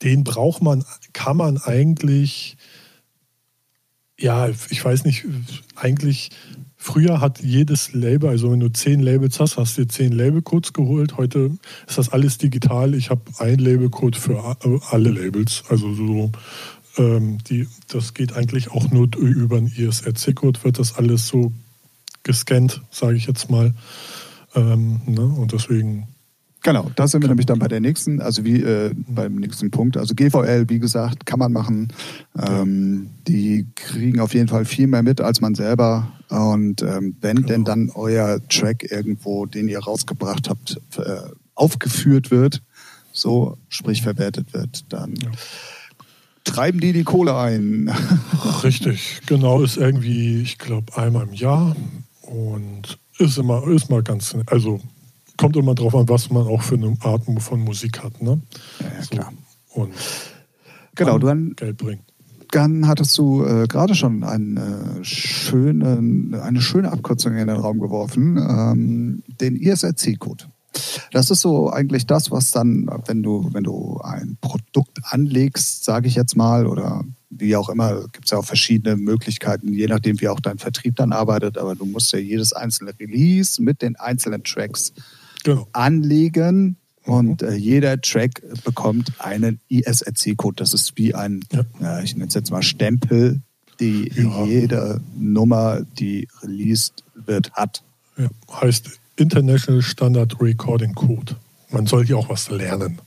[0.01, 2.57] Den braucht man, kann man eigentlich,
[4.17, 5.25] ja, ich weiß nicht,
[5.75, 6.31] eigentlich
[6.81, 11.17] Früher hat jedes Label, also wenn du zehn Labels hast, hast du zehn Labelcodes geholt.
[11.17, 11.51] Heute
[11.85, 12.95] ist das alles digital.
[12.95, 14.55] Ich habe ein Labelcode für
[14.89, 15.63] alle Labels.
[15.67, 16.31] Also so,
[16.97, 21.51] ähm, die, das geht eigentlich auch nur über einen ISRC-Code, wird das alles so
[22.23, 23.73] gescannt, sage ich jetzt mal.
[24.55, 25.21] Ähm, ne?
[25.21, 26.07] Und deswegen
[26.61, 29.95] Genau, da sind wir nämlich dann bei der nächsten, also wie äh, beim nächsten Punkt.
[29.95, 31.93] Also GVL, wie gesagt, kann man machen.
[32.37, 36.11] Ähm, die kriegen auf jeden Fall viel mehr mit als man selber.
[36.27, 37.47] Und ähm, wenn genau.
[37.47, 41.21] denn dann euer Track irgendwo, den ihr rausgebracht habt, äh,
[41.55, 42.61] aufgeführt wird,
[43.13, 45.31] so sprich verwertet wird, dann ja.
[46.43, 47.89] treiben die die Kohle ein.
[48.63, 51.73] Richtig, genau, ist irgendwie, ich glaube, einmal im Jahr
[52.21, 54.79] und ist immer, ist mal ganz, also
[55.37, 58.21] kommt immer drauf an, was man auch für eine Art von Musik hat.
[58.21, 58.41] Ne?
[58.79, 59.09] Ja, ja so.
[59.09, 59.33] klar.
[59.73, 59.93] Und
[60.95, 62.01] genau, dann, Geld bringen.
[62.51, 68.37] Dann hattest du äh, gerade schon eine schöne, eine schöne Abkürzung in den Raum geworfen,
[68.37, 70.45] ähm, den ISRC-Code.
[71.11, 76.07] Das ist so eigentlich das, was dann, wenn du, wenn du ein Produkt anlegst, sage
[76.07, 80.19] ich jetzt mal, oder wie auch immer, gibt es ja auch verschiedene Möglichkeiten, je nachdem,
[80.21, 83.95] wie auch dein Vertrieb dann arbeitet, aber du musst ja jedes einzelne Release mit den
[83.95, 84.93] einzelnen Tracks
[85.43, 85.67] genau.
[85.73, 90.57] anlegen und äh, jeder Track bekommt einen ISRC-Code.
[90.57, 91.63] Das ist wie ein, ja.
[91.81, 93.41] äh, ich nenne es jetzt mal Stempel,
[93.79, 94.45] die ja.
[94.45, 97.83] jede Nummer, die released wird, hat.
[98.17, 98.29] Ja.
[98.61, 101.35] Heißt International Standard Recording Code.
[101.71, 102.99] Man soll hier auch was lernen.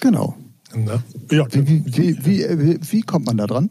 [0.00, 0.36] Genau.
[0.74, 1.02] Na?
[1.30, 1.46] Ja.
[1.50, 3.70] Wie, wie, wie, wie, kommt man da dran?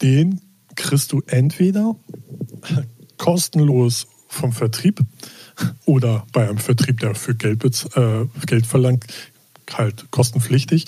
[0.00, 0.40] Den
[0.76, 1.96] kriegst du entweder
[3.16, 5.00] kostenlos vom Vertrieb
[5.84, 7.62] oder bei einem Vertrieb, der für Geld,
[7.96, 9.06] äh, Geld verlangt,
[9.72, 10.86] halt kostenpflichtig.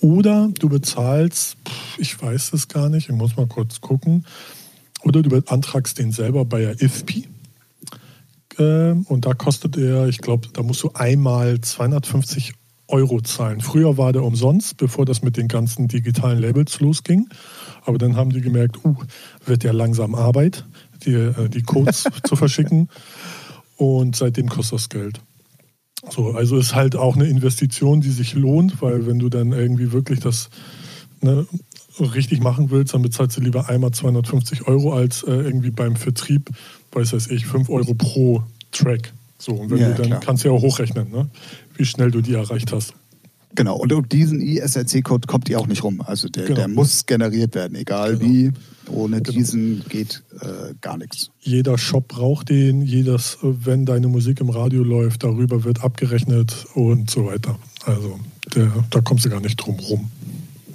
[0.00, 1.56] Oder du bezahlst,
[1.98, 4.26] ich weiß es gar nicht, ich muss mal kurz gucken,
[5.02, 7.28] oder du beantragst den selber bei der IFPI.
[8.58, 12.54] Ähm, und da kostet er, ich glaube, da musst du einmal 250
[12.88, 13.60] Euro zahlen.
[13.60, 17.28] Früher war der umsonst, bevor das mit den ganzen digitalen Labels losging.
[17.84, 18.96] Aber dann haben die gemerkt, uh,
[19.46, 20.66] wird ja langsam Arbeit,
[21.04, 22.88] die, äh, die Codes zu verschicken
[23.76, 25.20] und seitdem kostet das Geld.
[26.10, 29.92] So, also ist halt auch eine Investition, die sich lohnt, weil wenn du dann irgendwie
[29.92, 30.50] wirklich das
[31.22, 31.46] ne,
[31.98, 36.50] richtig machen willst, dann bezahlst du lieber einmal 250 Euro als äh, irgendwie beim Vertrieb,
[36.92, 39.12] weiß weiß ich, 5 Euro pro Track.
[39.38, 40.20] So, und wenn ja, du dann klar.
[40.20, 41.28] kannst du ja auch hochrechnen, ne,
[41.76, 42.94] wie schnell du die erreicht hast.
[43.54, 46.00] Genau, und um diesen ISRC-Code kommt die auch nicht rum.
[46.00, 46.56] Also der, genau.
[46.56, 48.30] der muss generiert werden, egal genau.
[48.30, 48.52] wie.
[48.88, 49.38] Ohne genau.
[49.38, 51.30] diesen geht äh, gar nichts.
[51.40, 57.10] Jeder Shop braucht den, jedes, wenn deine Musik im Radio läuft, darüber wird abgerechnet und
[57.10, 57.58] so weiter.
[57.84, 58.18] Also
[58.54, 60.10] der, da kommst du gar nicht drum rum.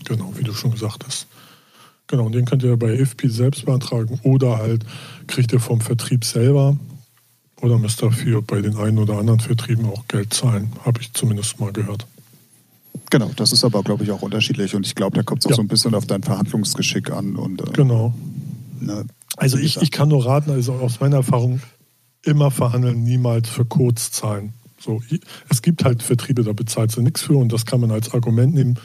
[0.07, 1.27] Genau, wie du schon gesagt hast.
[2.07, 4.85] Genau, und den könnt ihr bei IFP selbst beantragen oder halt
[5.27, 6.77] kriegt ihr vom Vertrieb selber
[7.61, 11.59] oder müsst dafür bei den einen oder anderen Vertrieben auch Geld zahlen, habe ich zumindest
[11.59, 12.07] mal gehört.
[13.09, 15.51] Genau, das ist aber, glaube ich, auch unterschiedlich und ich glaube, da kommt es auch
[15.51, 15.55] ja.
[15.57, 17.35] so ein bisschen auf dein Verhandlungsgeschick an.
[17.35, 18.13] Und, äh, genau.
[18.79, 21.61] Ne, also ich, ich kann nur raten, also aus meiner Erfahrung,
[22.23, 24.53] immer verhandeln, niemals für Codes zahlen.
[24.79, 25.01] So,
[25.49, 28.53] es gibt halt Vertriebe, da bezahlt sie nichts für und das kann man als Argument
[28.53, 28.79] nehmen.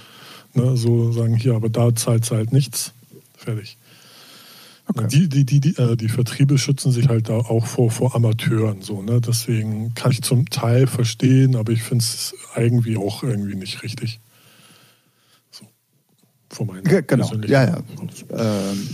[0.54, 2.92] Ne, so sagen, hier, aber da zahlt sie halt nichts.
[3.36, 3.78] Fertig.
[4.86, 5.06] Okay.
[5.08, 8.82] Die, die, die, die, äh, die Vertriebe schützen sich halt da auch vor, vor Amateuren.
[8.82, 9.20] So, ne?
[9.20, 14.20] Deswegen kann ich zum Teil verstehen, aber ich finde es irgendwie auch irgendwie nicht richtig.
[15.50, 15.64] So.
[16.50, 17.32] Von meinen genau.
[17.46, 17.82] Ja, ja.
[18.30, 18.88] Ähm,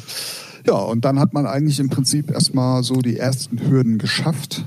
[0.66, 4.64] ja, und dann hat man eigentlich im Prinzip erstmal so die ersten Hürden geschafft.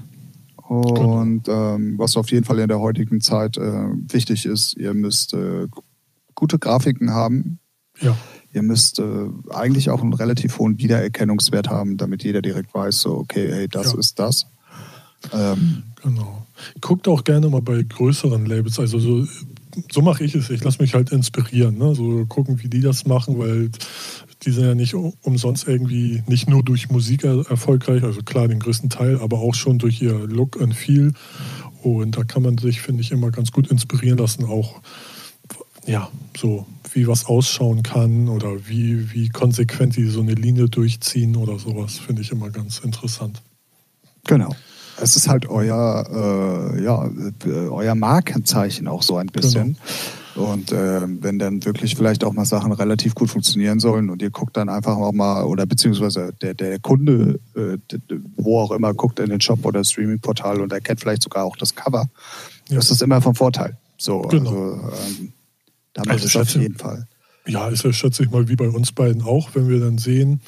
[0.56, 1.76] Und genau.
[1.76, 5.68] ähm, was auf jeden Fall in der heutigen Zeit äh, wichtig ist, ihr müsst äh,
[6.42, 7.60] gute Grafiken haben.
[8.02, 8.18] Ja.
[8.52, 9.04] Ihr müsst äh,
[9.52, 13.94] eigentlich auch einen relativ hohen Wiedererkennungswert haben, damit jeder direkt weiß, so, okay, hey, das
[13.94, 14.00] ja.
[14.00, 14.48] ist das.
[15.32, 16.48] Ähm, genau.
[16.82, 18.80] Guckt auch gerne mal bei größeren Labels.
[18.80, 19.28] Also so,
[19.92, 20.50] so mache ich es.
[20.50, 21.78] Ich lasse mich halt inspirieren.
[21.78, 21.94] Ne?
[21.94, 23.70] So gucken, wie die das machen, weil
[24.42, 28.90] die sind ja nicht umsonst irgendwie nicht nur durch Musik erfolgreich, also klar den größten
[28.90, 31.14] Teil, aber auch schon durch ihr Look and Feel.
[31.84, 34.82] Und da kann man sich, finde ich, immer ganz gut inspirieren lassen, auch
[35.86, 41.36] ja, so wie was ausschauen kann oder wie, wie konsequent die so eine Linie durchziehen
[41.36, 43.42] oder sowas, finde ich immer ganz interessant.
[44.28, 44.54] Genau.
[45.00, 47.08] Es ist halt euer, äh, ja,
[47.46, 49.78] äh, euer Markenzeichen auch so ein bisschen.
[50.36, 50.52] Genau.
[50.54, 54.30] Und äh, wenn dann wirklich vielleicht auch mal Sachen relativ gut funktionieren sollen und ihr
[54.30, 57.78] guckt dann einfach auch mal, oder beziehungsweise der, der Kunde, äh,
[58.38, 61.76] wo auch immer, guckt in den Shop oder Streaming-Portal und erkennt vielleicht sogar auch das
[61.76, 62.08] Cover,
[62.70, 62.78] ja.
[62.78, 63.78] ist das immer vom Vorteil.
[63.98, 64.50] So, genau.
[64.50, 65.34] also, ähm,
[65.94, 67.08] da also es auf jeden Fall.
[67.48, 70.42] Ja, ist ja, schätze ich mal, wie bei uns beiden auch, wenn wir dann sehen,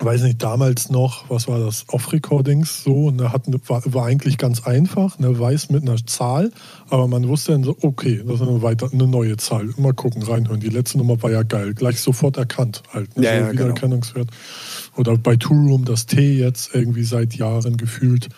[0.00, 4.66] weiß nicht, damals noch, was war das, Off-Recordings so, ne, hat, war, war eigentlich ganz
[4.66, 6.50] einfach, ne, weiß mit einer Zahl,
[6.90, 10.22] aber man wusste dann so, okay, das ist eine, weiter, eine neue Zahl, mal gucken,
[10.22, 10.60] reinhören.
[10.60, 13.52] Die letzte Nummer war ja geil, gleich sofort erkannt halt, ne, ja, so ja, genau.
[13.52, 14.30] Wiedererkennungswert.
[14.30, 15.00] Genau.
[15.00, 18.28] Oder bei Two Room das T jetzt irgendwie seit Jahren gefühlt.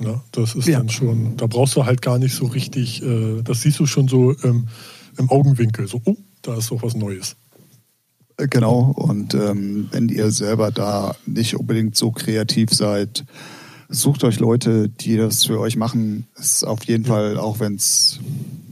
[0.00, 0.78] Ja, das ist ja.
[0.78, 4.06] dann schon, da brauchst du halt gar nicht so richtig, äh, das siehst du schon
[4.06, 4.68] so ähm,
[5.18, 7.36] im Augenwinkel, so, oh, da ist doch was Neues.
[8.36, 13.24] Genau, und ähm, wenn ihr selber da nicht unbedingt so kreativ seid,
[13.88, 16.28] sucht euch Leute, die das für euch machen.
[16.36, 17.10] Es ist auf jeden ja.
[17.10, 18.20] Fall, auch wenn es,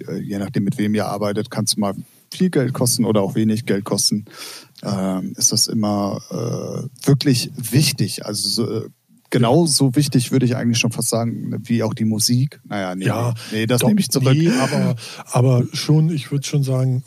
[0.07, 1.95] äh, je nachdem mit wem ihr arbeitet, kann es mal
[2.33, 4.27] viel Geld kosten oder auch wenig Geld kosten,
[4.85, 8.25] ähm, ist das immer äh, wirklich wichtig.
[8.25, 8.87] Also so,
[9.31, 12.61] genauso wichtig würde ich eigentlich schon fast sagen, wie auch die Musik.
[12.65, 14.37] Naja, nee, ja, nee das nehme ich zurück.
[14.37, 14.97] Nee, aber,
[15.31, 17.03] aber schon, ich würde schon sagen,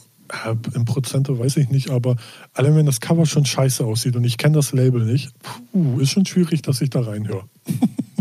[0.74, 2.16] im Prozente weiß ich nicht, aber
[2.54, 6.12] allein wenn das Cover schon scheiße aussieht und ich kenne das Label nicht, puh, ist
[6.12, 7.44] schon schwierig, dass ich da reinhöre.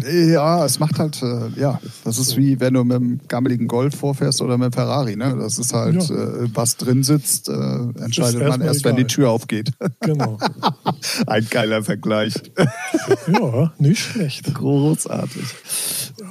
[0.07, 3.97] Ja, es macht halt, äh, ja, das ist wie wenn du mit einem gammeligen Golf
[3.97, 5.17] vorfährst oder mit einem Ferrari.
[5.17, 5.37] Ne?
[5.39, 6.15] Das ist halt, ja.
[6.15, 8.93] äh, was drin sitzt, äh, entscheidet man erst, egal.
[8.93, 9.73] wenn die Tür aufgeht.
[10.01, 10.39] Genau.
[11.27, 12.35] Ein geiler Vergleich.
[13.27, 14.55] ja, nicht schlecht.
[14.55, 15.45] Großartig.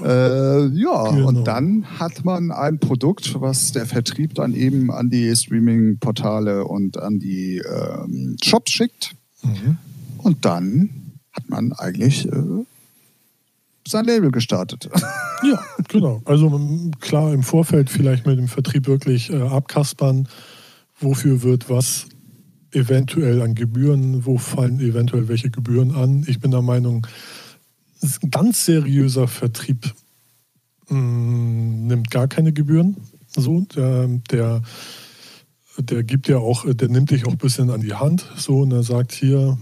[0.04, 1.28] Äh, ja, genau.
[1.28, 6.98] und dann hat man ein Produkt, was der Vertrieb dann eben an die Streaming-Portale und
[6.98, 9.16] an die ähm, Shops schickt.
[9.44, 9.78] Mhm.
[10.18, 10.90] Und dann
[11.32, 12.66] hat man eigentlich äh,
[13.90, 14.90] sein Label gestartet.
[15.44, 16.22] Ja, genau.
[16.26, 16.50] Also
[17.00, 20.28] klar, im Vorfeld vielleicht mit dem Vertrieb wirklich äh, abkaspern,
[21.00, 22.08] wofür wird was
[22.72, 26.26] eventuell an Gebühren, wo fallen eventuell welche Gebühren an.
[26.28, 27.06] Ich bin der Meinung,
[28.02, 29.94] ein ganz seriöser Vertrieb
[30.90, 32.98] mh, mm, nimmt gar keine Gebühren.
[33.36, 34.62] So, der, der,
[35.78, 38.26] der gibt ja auch, der nimmt dich auch ein bisschen an die Hand.
[38.38, 39.58] So, und er sagt hier,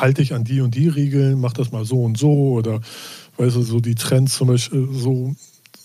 [0.00, 2.80] halte ich an die und die Regeln, mach das mal so und so oder
[3.36, 5.34] weißt du, so die Trends zum Beispiel so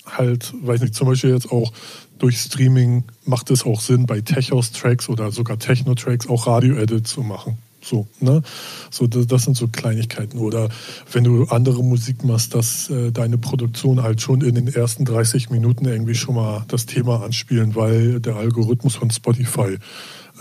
[0.06, 1.72] halt, weiß nicht, zum Beispiel jetzt auch
[2.18, 7.58] durch Streaming macht es auch Sinn, bei Techos-Tracks oder sogar Techno-Tracks auch Radio-Edit zu machen.
[7.84, 8.44] So, ne?
[8.92, 10.38] So, das, das, sind so Kleinigkeiten.
[10.38, 10.70] Oder
[11.12, 15.50] wenn du andere Musik machst, dass äh, deine Produktion halt schon in den ersten 30
[15.50, 19.78] Minuten irgendwie schon mal das Thema anspielen, weil der Algorithmus von Spotify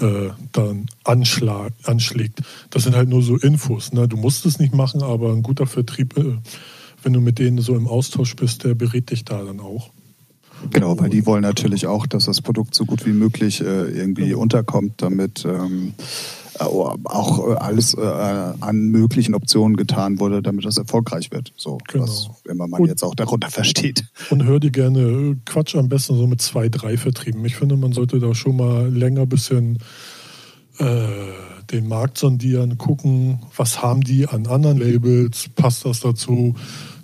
[0.00, 2.40] äh, dann anschlag, anschlägt.
[2.70, 3.92] Das sind halt nur so Infos.
[3.92, 4.08] Ne?
[4.08, 6.38] Du musst es nicht machen, aber ein guter Vertrieb, äh,
[7.02, 9.90] wenn du mit denen so im Austausch bist, der berät dich da dann auch.
[10.70, 14.28] Genau, weil die wollen natürlich auch, dass das Produkt so gut wie möglich äh, irgendwie
[14.28, 14.40] genau.
[14.40, 16.02] unterkommt, damit ähm, äh,
[16.66, 21.52] auch äh, alles äh, an möglichen Optionen getan wurde, damit das erfolgreich wird.
[21.56, 22.04] So, genau.
[22.04, 24.04] was immer man und, jetzt auch darunter versteht.
[24.30, 27.44] Und hör dir gerne Quatsch am besten so mit zwei, drei Vertrieben.
[27.44, 29.78] Ich finde, man sollte da schon mal länger ein bisschen
[30.78, 31.06] äh,
[31.70, 36.54] den Markt sondieren, gucken, was haben die an anderen Labels, passt das dazu?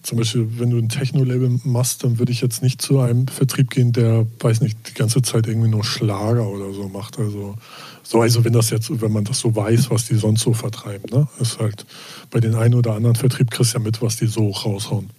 [0.07, 3.70] Zum Beispiel, wenn du ein Techno-Label machst, dann würde ich jetzt nicht zu einem Vertrieb
[3.70, 7.18] gehen, der, weiß nicht, die ganze Zeit irgendwie nur Schlager oder so macht.
[7.18, 7.57] Also
[8.04, 11.11] so, also wenn das jetzt, wenn man das so weiß, was die sonst so vertreiben,
[11.11, 11.26] ne?
[11.40, 11.86] Ist halt
[12.30, 15.11] bei den einen oder anderen Vertrieb kriegst du ja mit, was die so raushauen.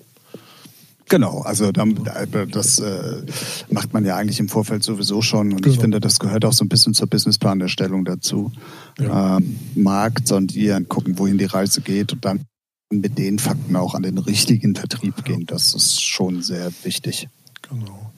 [1.09, 3.23] Genau, also das äh,
[3.69, 5.73] macht man ja eigentlich im Vorfeld sowieso schon und genau.
[5.73, 8.53] ich finde, das gehört auch so ein bisschen zur Businessplanerstellung dazu.
[8.99, 9.35] Ja.
[9.35, 12.45] Ähm, Markt sondieren, gucken, wohin die Reise geht und dann
[12.89, 15.45] mit den Fakten auch an den richtigen Vertrieb gehen.
[15.45, 17.27] Das ist schon sehr wichtig.
[17.69, 18.11] Genau.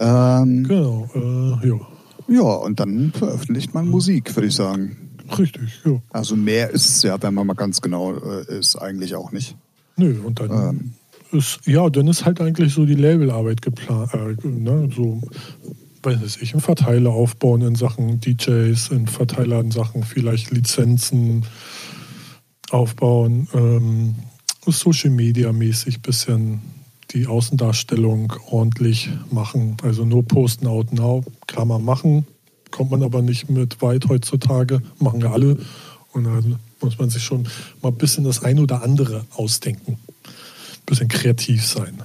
[0.00, 1.80] Ähm, genau, äh, ja.
[2.28, 4.96] Ja, und dann veröffentlicht man Musik, würde ich sagen.
[5.38, 6.00] Richtig, ja.
[6.10, 9.56] Also mehr ist es ja, wenn man mal ganz genau äh, ist, eigentlich auch nicht.
[9.96, 10.92] Nö, und dann ähm,
[11.32, 15.20] ist, ja, dann ist halt eigentlich so die Labelarbeit geplant, äh, ne, so,
[16.02, 21.44] weiß ich, einen Verteiler aufbauen in Sachen DJs, in Verteiler in Sachen vielleicht Lizenzen
[22.70, 24.14] aufbauen, ähm,
[24.66, 26.60] Social Media mäßig bisschen
[27.12, 29.76] die Außendarstellung ordentlich machen.
[29.82, 32.26] Also nur posten out now kann man machen.
[32.70, 35.56] kommt man aber nicht mit weit heutzutage, machen ja alle.
[36.12, 37.48] Und dann muss man sich schon
[37.82, 39.92] mal ein bisschen das ein oder andere ausdenken.
[39.92, 42.02] Ein bisschen kreativ sein.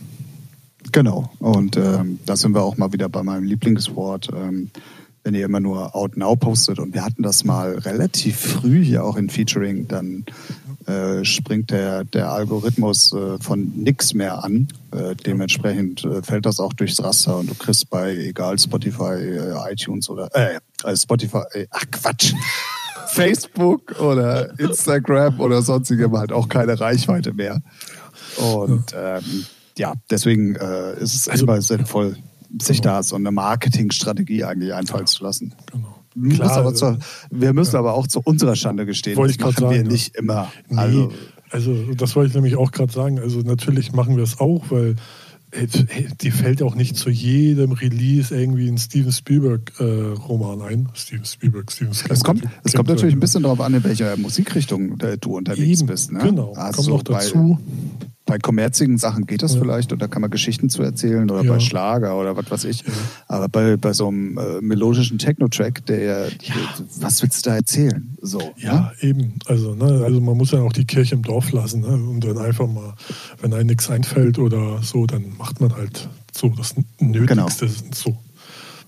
[0.92, 1.32] Genau.
[1.40, 4.30] Und ähm, da sind wir auch mal wieder bei meinem Lieblingswort.
[4.34, 4.70] Ähm,
[5.24, 9.04] wenn ihr immer nur Out Now postet und wir hatten das mal relativ früh hier
[9.04, 10.26] auch in Featuring, dann
[10.86, 14.68] äh, springt der, der Algorithmus äh, von nix mehr an.
[14.92, 19.72] Äh, dementsprechend äh, fällt das auch durchs Raster und du kriegst bei egal Spotify, äh,
[19.72, 22.34] iTunes oder äh, äh Spotify, ach Quatsch.
[23.08, 27.62] Facebook oder Instagram oder sonstigem halt auch keine Reichweite mehr.
[28.38, 29.46] Und ähm,
[29.78, 32.18] ja, deswegen äh, ist es also, immer sinnvoll,
[32.62, 32.96] sich genau.
[32.96, 35.54] da so eine Marketingstrategie eigentlich einfallen zu lassen.
[35.72, 35.96] Genau.
[36.30, 36.98] Klar, aber zu,
[37.32, 37.80] wir müssen ja.
[37.80, 39.18] aber auch zu unserer Schande gestehen.
[39.18, 40.52] Wollte das machen wir sagen, nicht immer.
[40.70, 41.12] Nee, also,
[41.50, 43.20] also das wollte ich nämlich auch gerade sagen.
[43.20, 44.96] Also natürlich machen wir es auch, weil
[46.22, 50.90] die fällt auch nicht zu jedem Release irgendwie ein Steven Spielberg-Roman äh, ein.
[50.94, 52.18] Steven Spielberg, Steven Spielberg.
[52.18, 55.88] Es kommt, es kommt natürlich ein bisschen darauf an, in welcher Musikrichtung du unterwegs Eben,
[55.88, 56.12] bist.
[56.12, 56.20] Ne?
[56.24, 57.60] Genau, also kommt noch dazu.
[58.00, 59.60] Bei, bei kommerzigen Sachen geht das ja.
[59.60, 61.52] vielleicht und da kann man Geschichten zu erzählen oder ja.
[61.52, 62.82] bei Schlager oder was weiß ich.
[62.82, 62.94] Ja.
[63.28, 66.30] Aber bei, bei so einem äh, melodischen Techno-Track, der,
[67.00, 68.16] was willst du da erzählen?
[68.22, 69.10] So, ja, ne?
[69.10, 69.34] eben.
[69.46, 71.88] Also, ne, also man muss ja auch die Kirche im Dorf lassen ne?
[71.88, 72.94] und dann einfach mal,
[73.42, 77.84] wenn einem nichts einfällt oder so, dann macht man halt so das Nötigste genau.
[77.94, 78.18] so.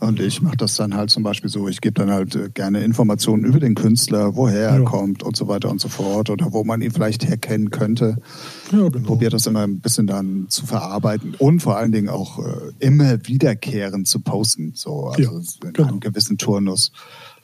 [0.06, 2.84] Und ich mache das dann halt zum Beispiel so, ich gebe dann halt äh, gerne
[2.84, 4.76] Informationen über den Künstler, woher ja.
[4.76, 8.18] er kommt und so weiter und so fort oder wo man ihn vielleicht herkennen könnte.
[8.72, 9.08] Ja, genau.
[9.08, 13.26] Probiert das immer ein bisschen dann zu verarbeiten und vor allen Dingen auch äh, immer
[13.28, 14.74] wiederkehrend zu posten.
[14.76, 15.88] So, also ja, in genau.
[15.88, 16.91] einem gewissen Turnus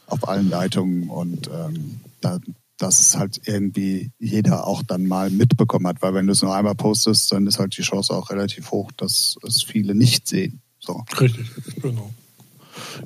[0.07, 2.39] auf allen Leitungen und ähm, da,
[2.77, 6.55] dass es halt irgendwie jeder auch dann mal mitbekommen hat, weil wenn du es nur
[6.55, 10.61] einmal postest, dann ist halt die Chance auch relativ hoch, dass es viele nicht sehen.
[10.79, 11.03] So.
[11.19, 11.47] Richtig,
[11.81, 12.11] genau.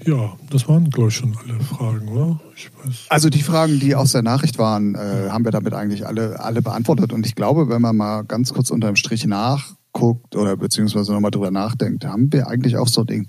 [0.06, 2.40] Ja, das waren, glaube ich, schon alle Fragen, oder?
[3.10, 6.62] Also die Fragen, die aus der Nachricht waren, äh, haben wir damit eigentlich alle, alle
[6.62, 7.14] beantwortet.
[7.14, 11.32] Und ich glaube, wenn man mal ganz kurz unter dem Strich nachguckt oder beziehungsweise nochmal
[11.32, 13.28] drüber nachdenkt, haben wir eigentlich auch so den,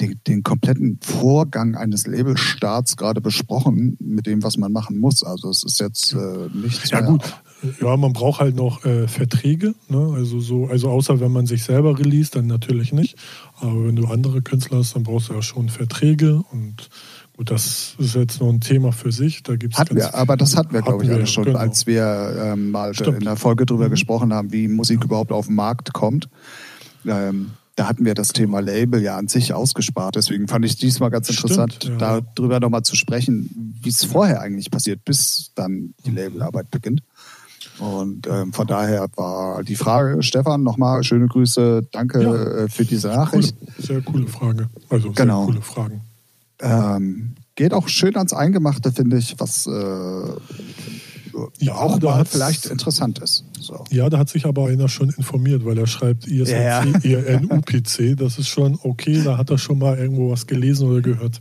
[0.00, 5.22] den, den kompletten Vorgang eines Labelstarts gerade besprochen mit dem, was man machen muss.
[5.22, 7.10] Also es ist jetzt äh, nichts ja, mehr.
[7.10, 7.34] Gut.
[7.80, 9.74] Ja, man braucht halt noch äh, Verträge.
[9.88, 10.14] Ne?
[10.16, 13.16] Also so, also außer wenn man sich selber release, dann natürlich nicht.
[13.60, 16.88] Aber wenn du andere Künstler hast, dann brauchst du ja schon Verträge und
[17.36, 19.42] gut, das ist jetzt noch ein Thema für sich.
[19.42, 21.58] Da gibt's hatten wir, aber das hatten wir, glaube ich, alle schon, genau.
[21.58, 23.18] als wir ähm, mal Stimmt.
[23.18, 23.90] in der Folge drüber mhm.
[23.90, 25.04] gesprochen haben, wie Musik ja.
[25.06, 26.28] überhaupt auf den Markt kommt.
[27.06, 30.16] Ähm, da hatten wir das Thema Label ja an sich ausgespart.
[30.16, 32.20] Deswegen fand ich diesmal ganz interessant, Stimmt, ja.
[32.34, 36.16] darüber nochmal zu sprechen, wie es vorher eigentlich passiert, bis dann die mhm.
[36.16, 37.02] Labelarbeit beginnt.
[37.80, 42.84] Und ähm, von daher war die Frage, Stefan, nochmal schöne Grüße, danke ja, äh, für
[42.84, 43.56] diese Nachricht.
[43.58, 44.68] Coole, sehr coole Frage.
[44.90, 45.46] Also genau.
[45.46, 46.00] sehr coole Fragen.
[46.60, 49.70] Ähm, geht auch schön ans Eingemachte, finde ich, was äh,
[51.58, 53.44] ja, auch mal vielleicht interessant ist.
[53.58, 53.84] So.
[53.90, 56.82] Ja, da hat sich aber einer schon informiert, weil er schreibt ISMC, ja.
[57.18, 58.16] INUPC.
[58.16, 61.40] Das ist schon okay, da hat er schon mal irgendwo was gelesen oder gehört.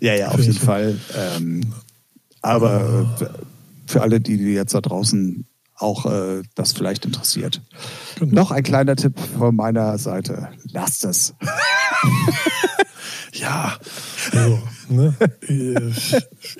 [0.00, 0.96] Ja, ja, auf jeden Fall.
[1.16, 1.60] Ähm,
[2.40, 3.26] aber äh,
[3.86, 5.46] für alle, die jetzt da draußen
[5.78, 7.62] auch äh, das vielleicht interessiert.
[8.18, 8.34] Genau.
[8.34, 10.48] Noch ein kleiner Tipp von meiner Seite.
[10.72, 11.34] Lasst es.
[13.32, 13.76] ja,
[14.32, 15.14] also, ne,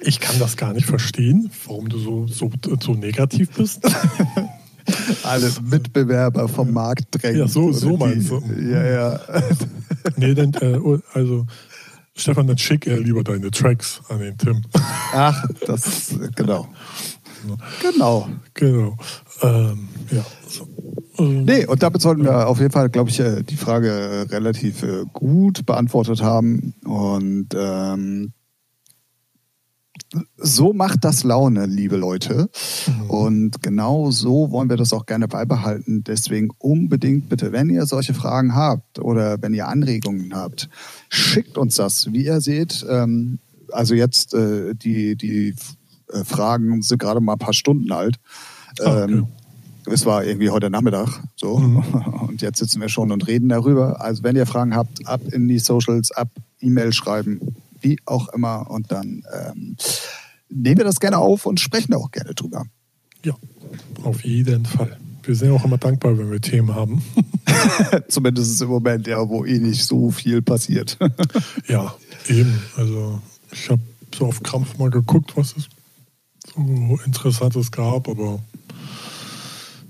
[0.00, 2.50] ich kann das gar nicht verstehen, warum du so, so,
[2.80, 3.82] so negativ bist.
[5.22, 7.40] Alle Mitbewerber vom Markt drängen.
[7.40, 8.42] Ja, so, so meinst du.
[8.58, 9.20] Ja, ja.
[10.16, 10.78] nee, dann, äh,
[11.12, 11.46] also
[12.16, 14.62] Stefan, dann schick er lieber deine Tracks an den Tim.
[15.12, 16.68] Ach, das, genau.
[17.82, 18.28] Genau.
[18.54, 18.96] Genau.
[19.42, 20.24] Ähm, ja.
[21.18, 24.82] Ähm, nee, und damit sollten wir auf jeden Fall, glaube ich, äh, die Frage relativ
[24.82, 26.74] äh, gut beantwortet haben.
[26.84, 28.32] Und ähm,
[30.36, 32.48] so macht das Laune, liebe Leute.
[32.86, 33.10] Mhm.
[33.10, 36.04] Und genau so wollen wir das auch gerne beibehalten.
[36.04, 40.68] Deswegen unbedingt bitte, wenn ihr solche Fragen habt oder wenn ihr Anregungen habt,
[41.08, 42.12] schickt uns das.
[42.12, 43.38] Wie ihr seht, ähm,
[43.70, 45.54] also jetzt äh, die, die
[46.12, 48.16] äh, Fragen sind gerade mal ein paar Stunden alt.
[48.80, 49.12] Ah, okay.
[49.12, 49.26] Ähm,
[49.90, 51.78] es war irgendwie heute Nachmittag so mhm.
[52.28, 54.00] und jetzt sitzen wir schon und reden darüber.
[54.00, 56.28] Also wenn ihr Fragen habt, ab in die Socials, ab
[56.60, 57.40] E-Mail schreiben,
[57.80, 59.76] wie auch immer und dann ähm,
[60.48, 62.64] nehmen wir das gerne auf und sprechen auch gerne drüber.
[63.24, 63.34] Ja,
[64.02, 64.96] auf jeden Fall.
[65.22, 67.02] Wir sind auch immer dankbar, wenn wir Themen haben.
[68.08, 70.96] Zumindest im Moment, ja, wo eh nicht so viel passiert.
[71.68, 71.94] ja,
[72.28, 72.58] eben.
[72.76, 73.20] Also
[73.52, 73.82] ich habe
[74.14, 75.68] so auf Krampf mal geguckt, was es
[76.54, 78.40] so Interessantes gab, aber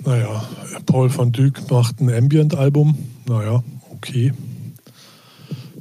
[0.05, 0.43] naja,
[0.87, 2.97] Paul van Dyk macht ein Ambient-Album.
[3.27, 4.33] Naja, okay.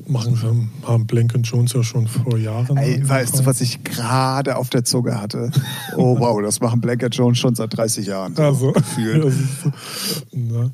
[0.07, 2.77] machen sie, haben Blank Jones ja schon vor Jahren.
[2.77, 5.51] Ey, weißt du, was ich gerade auf der Zunge hatte?
[5.95, 8.35] Oh wow, das machen Blank Jones schon seit 30 Jahren.
[8.35, 10.71] So Also, ist, ne?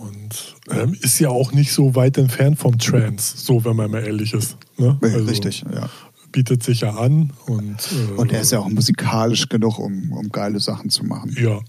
[0.00, 4.04] Und ähm, ist ja auch nicht so weit entfernt vom Trance, so wenn man mal
[4.04, 4.58] ehrlich ist.
[4.76, 4.98] Ne?
[5.00, 5.88] Nee, Also, Richtig, ja.
[6.36, 10.28] Bietet sich ja an und, äh, Und er ist ja auch musikalisch genug, um, um
[10.28, 11.34] geile Sachen zu machen.
[11.40, 11.60] Ja,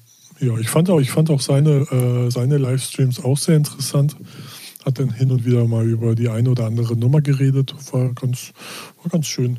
[0.41, 4.17] ja, ich fand auch, ich fand auch seine, äh, seine Livestreams auch sehr interessant.
[4.85, 7.73] Hat dann hin und wieder mal über die eine oder andere Nummer geredet.
[7.93, 8.51] War ganz,
[9.01, 9.57] war ganz schön.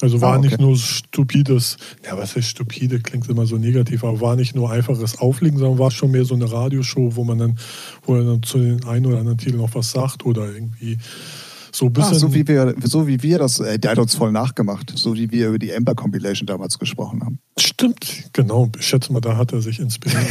[0.00, 0.46] Also war Ah, okay.
[0.46, 1.76] nicht nur stupides,
[2.06, 5.78] ja, was heißt stupide, klingt immer so negativ, aber war nicht nur einfaches Auflegen, sondern
[5.78, 7.58] war schon mehr so eine Radioshow, wo man dann,
[8.04, 10.96] wo er dann zu den einen oder anderen Titeln noch was sagt oder irgendwie
[11.78, 12.18] so bisschen.
[12.18, 15.30] so, wie wir, so wie wir das, äh, der hat uns voll nachgemacht, so wie
[15.30, 17.38] wir über die Ember Compilation damals gesprochen haben.
[17.58, 18.68] Stimmt, genau.
[18.78, 20.26] Ich schätze mal, da hat er sich inspirieren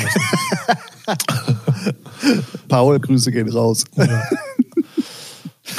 [1.05, 1.57] lassen.
[2.67, 3.85] Paul, Grüße gehen raus.
[3.95, 4.23] Ja.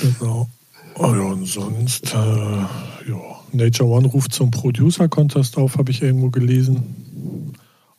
[0.00, 0.48] genau.
[0.94, 3.20] Oh ja, und sonst, äh, ja.
[3.52, 7.54] Nature One ruft zum Producer Contest auf, habe ich irgendwo gelesen.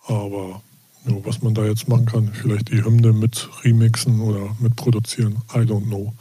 [0.07, 0.61] Aber
[1.05, 5.37] ja, was man da jetzt machen kann, vielleicht die Hymne mit remixen oder mit produzieren,
[5.53, 6.13] I don't know.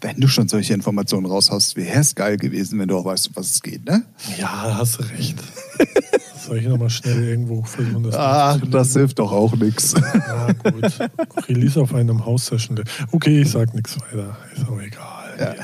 [0.00, 3.36] Wenn du schon solche Informationen raushaust, wäre es geil gewesen, wenn du auch weißt, um
[3.36, 4.02] was es geht, ne?
[4.38, 5.36] Ja, hast du recht.
[6.46, 8.70] Soll ich nochmal schnell irgendwo versuchen, das Ah, nachzulesen?
[8.72, 9.94] das hilft doch auch nichts.
[9.94, 10.98] Ja, gut.
[11.48, 12.82] Release auf einem House-Session.
[13.12, 14.36] Okay, ich sag nichts weiter.
[14.56, 15.22] Ist auch egal.
[15.38, 15.54] Ja.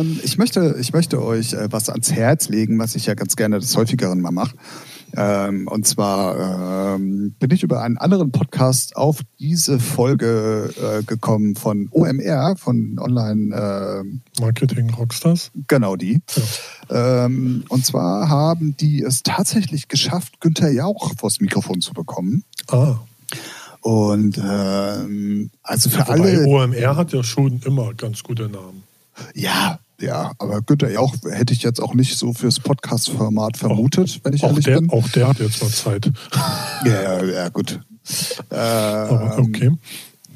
[0.00, 3.36] Ähm, ich, möchte, ich möchte euch äh, was ans Herz legen, was ich ja ganz
[3.36, 4.56] gerne des häufigeren mal mache.
[5.16, 11.56] Ähm, und zwar ähm, bin ich über einen anderen Podcast auf diese Folge äh, gekommen
[11.56, 15.50] von OMR, von Online, äh, Marketing Rockstars.
[15.68, 16.20] genau die.
[16.88, 22.44] Ähm, und zwar haben die es tatsächlich geschafft, Günther Jauch vors Mikrofon zu bekommen.
[22.68, 22.96] Ah,
[23.80, 26.46] Und ähm, also für wobei alle.
[26.46, 28.84] OMR hat ja schon immer ganz gute Namen.
[29.34, 34.32] Ja, ja, aber Günther Jauch hätte ich jetzt auch nicht so fürs Podcast-Format vermutet, wenn
[34.32, 34.90] ich Auch ehrlich der, bin.
[34.90, 36.10] auch der hat jetzt mal Zeit.
[36.84, 37.80] Ja, ja, ja, gut.
[38.48, 39.70] Aber Ähm, okay.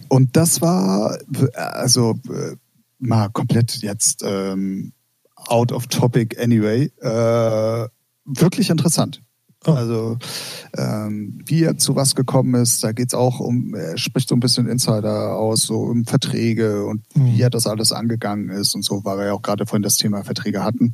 [0.09, 1.19] Und das war
[1.55, 2.57] also äh,
[2.99, 4.93] mal komplett jetzt ähm,
[5.35, 6.93] out of topic anyway.
[7.01, 7.89] Äh,
[8.25, 9.23] wirklich interessant.
[9.67, 9.75] Ah.
[9.75, 10.19] Also
[10.77, 14.41] ähm, wie er zu was gekommen ist, da geht's auch um, er spricht so ein
[14.41, 17.27] bisschen Insider aus, so um Verträge und Mhm.
[17.27, 19.97] wie er das alles angegangen ist und so, weil wir ja auch gerade vorhin das
[19.97, 20.93] Thema Verträge hatten.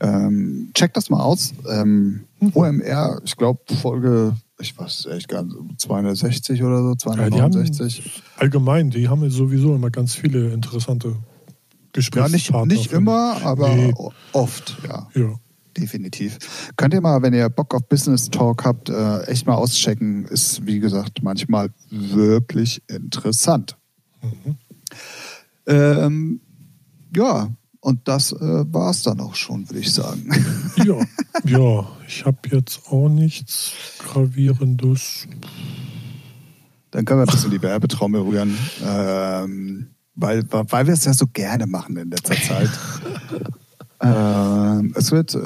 [0.00, 1.54] Ähm, checkt das mal aus.
[1.70, 2.50] Ähm, Mhm.
[2.54, 7.52] OMR, ich glaube Folge, ich weiß echt gar nicht, 260 oder so, Ja, die haben
[7.52, 8.22] 269.
[8.36, 12.74] allgemein, die haben sowieso immer ganz viele interessante Ja, nicht, Gesprächspartner.
[12.74, 13.94] nicht immer, aber Nee.
[14.32, 15.08] oft, ja.
[15.14, 15.34] Ja.
[15.76, 16.38] Definitiv.
[16.76, 20.24] Könnt ihr mal, wenn ihr Bock auf Business Talk habt, äh, echt mal auschecken.
[20.26, 23.76] Ist, wie gesagt, manchmal wirklich interessant.
[24.22, 24.56] Mhm.
[25.66, 26.40] Ähm,
[27.14, 27.50] ja,
[27.80, 30.30] und das äh, war es dann auch schon, würde ich sagen.
[30.84, 30.98] Ja,
[31.44, 35.28] ja, ich habe jetzt auch nichts Gravierendes.
[36.90, 38.56] Dann können wir das in die Werbetrommel rühren.
[38.82, 42.70] Ähm, weil, weil wir es ja so gerne machen in letzter Zeit.
[44.00, 45.38] ähm, es wird äh,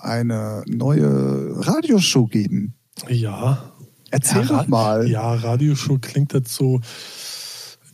[0.00, 2.74] eine neue Radioshow geben.
[3.08, 3.72] Ja.
[4.10, 5.08] Erzähl ja, doch mal.
[5.08, 6.80] Ja, Radioshow klingt jetzt so,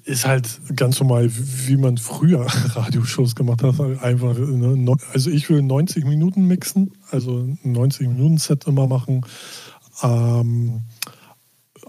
[0.05, 3.79] ist halt ganz normal, wie man früher Radioshows gemacht hat.
[4.03, 9.25] Einfach, ne, also ich will 90 Minuten mixen, also ein 90 Minuten Set immer machen.
[10.03, 10.83] Ähm,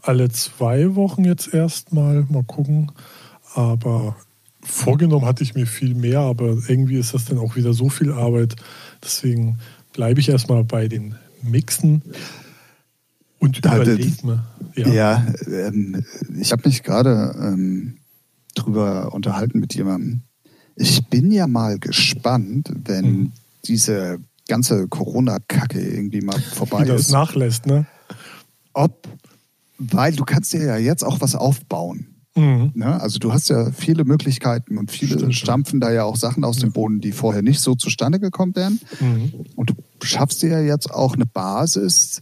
[0.01, 2.91] alle zwei Wochen jetzt erstmal, mal gucken.
[3.55, 4.15] Aber
[4.69, 8.11] vorgenommen hatte ich mir viel mehr, aber irgendwie ist das dann auch wieder so viel
[8.11, 8.55] Arbeit.
[9.03, 9.59] Deswegen
[9.93, 12.01] bleibe ich erstmal bei den Mixen
[13.39, 14.45] und Da- überleg mir.
[14.75, 16.03] Ja, ähm,
[16.39, 17.97] ich habe mich gerade ähm,
[18.55, 20.21] drüber unterhalten mit jemandem.
[20.75, 23.31] Ich bin ja mal gespannt, wenn Mhm.
[23.65, 27.11] diese ganze Corona-Kacke irgendwie mal vorbei Wie das ist.
[27.11, 27.85] nachlässt, ne?
[28.73, 29.07] Ob,
[29.77, 32.08] weil du kannst dir ja jetzt auch was aufbauen.
[32.39, 32.71] Mhm.
[32.75, 33.01] Ne?
[33.01, 35.35] Also du hast ja viele Möglichkeiten und viele Stimmt.
[35.35, 38.79] stampfen da ja auch Sachen aus dem Boden, die vorher nicht so zustande gekommen wären.
[38.99, 39.31] Mhm.
[39.55, 42.21] Und du schaffst dir ja jetzt auch eine Basis,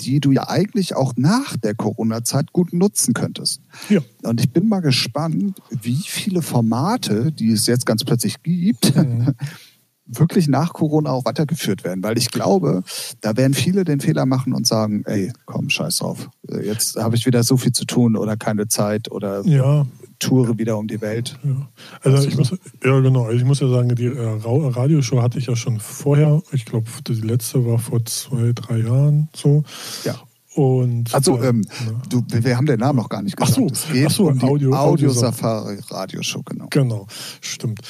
[0.00, 3.60] die du ja eigentlich auch nach der Corona-Zeit gut nutzen könntest.
[3.88, 4.00] Ja.
[4.22, 9.34] Und ich bin mal gespannt, wie viele Formate, die es jetzt ganz plötzlich gibt, Mhm.
[10.06, 12.02] wirklich nach Corona auch weitergeführt werden.
[12.02, 12.82] Weil ich glaube,
[13.20, 16.28] da werden viele den Fehler machen und sagen, ey, komm, scheiß drauf.
[16.48, 19.86] Äh, Jetzt habe ich wieder so viel zu tun oder keine Zeit oder Ja,
[20.18, 21.38] toure wieder um die Welt.
[21.42, 21.68] ja.
[22.02, 22.50] Also ich muss,
[22.84, 25.80] ja genau, also ich muss ja sagen, die äh, Ra- Radioshow hatte ich ja schon
[25.80, 26.42] vorher.
[26.52, 29.64] Ich glaube, die letzte war vor zwei, drei Jahren so.
[30.04, 30.14] Ja.
[30.54, 32.02] Und, also, äh, ähm, ne?
[32.08, 33.56] du, wir haben den Namen noch gar nicht Ach gesagt.
[33.60, 36.66] so, es geht ach so, um Audio- Audio, Audio- Safari Radioshow, genau.
[36.70, 37.06] Genau,
[37.40, 37.80] stimmt.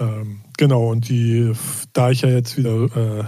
[0.00, 1.52] Ähm, genau, und die,
[1.92, 3.20] da ich ja jetzt wieder äh,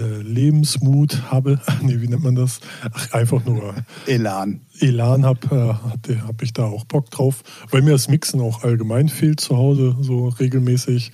[0.00, 2.60] äh, Lebensmut habe, nee, wie nennt man das?
[2.92, 3.74] Ach, einfach nur
[4.06, 4.60] Elan.
[4.78, 9.08] Elan habe, äh, habe ich da auch Bock drauf, weil mir das Mixen auch allgemein
[9.08, 11.10] fehlt zu Hause, so regelmäßig.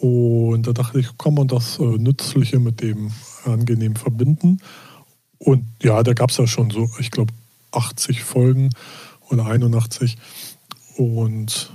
[0.00, 3.10] Und da dachte ich, kann man das äh, Nützliche mit dem
[3.44, 4.58] angenehm verbinden.
[5.38, 7.32] Und ja, da gab es ja schon so, ich glaube,
[7.72, 8.70] 80 Folgen
[9.30, 10.16] oder 81.
[10.96, 11.70] Und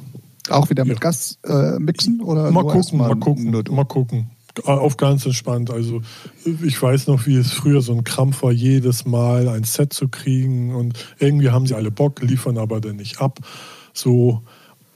[0.50, 1.00] Auch wieder mit Ja.
[1.00, 3.74] Gast äh, mixen oder mal gucken, erstmal mal gucken, du?
[3.74, 4.30] mal gucken.
[4.66, 5.72] Auf ganz entspannt.
[5.72, 6.02] Also
[6.46, 10.10] ich weiß noch, wie es früher so ein Krampf war, jedes Mal ein Set zu
[10.10, 13.40] kriegen und irgendwie haben sie alle Bock, liefern aber dann nicht ab.
[13.94, 14.44] So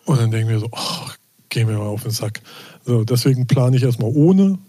[0.06, 1.18] und dann denken wir so, ach,
[1.50, 2.42] gehen wir mal auf den Sack.
[2.86, 4.60] So, deswegen plane ich erstmal ohne,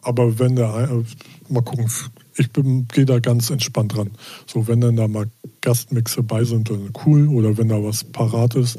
[0.00, 1.90] aber wenn der äh, mal gucken,
[2.36, 4.10] ich bin- gehe da ganz entspannt dran.
[4.46, 5.26] So, wenn dann da mal
[5.60, 7.28] Gastmixe bei sind, dann cool.
[7.28, 8.78] Oder wenn da was parat ist,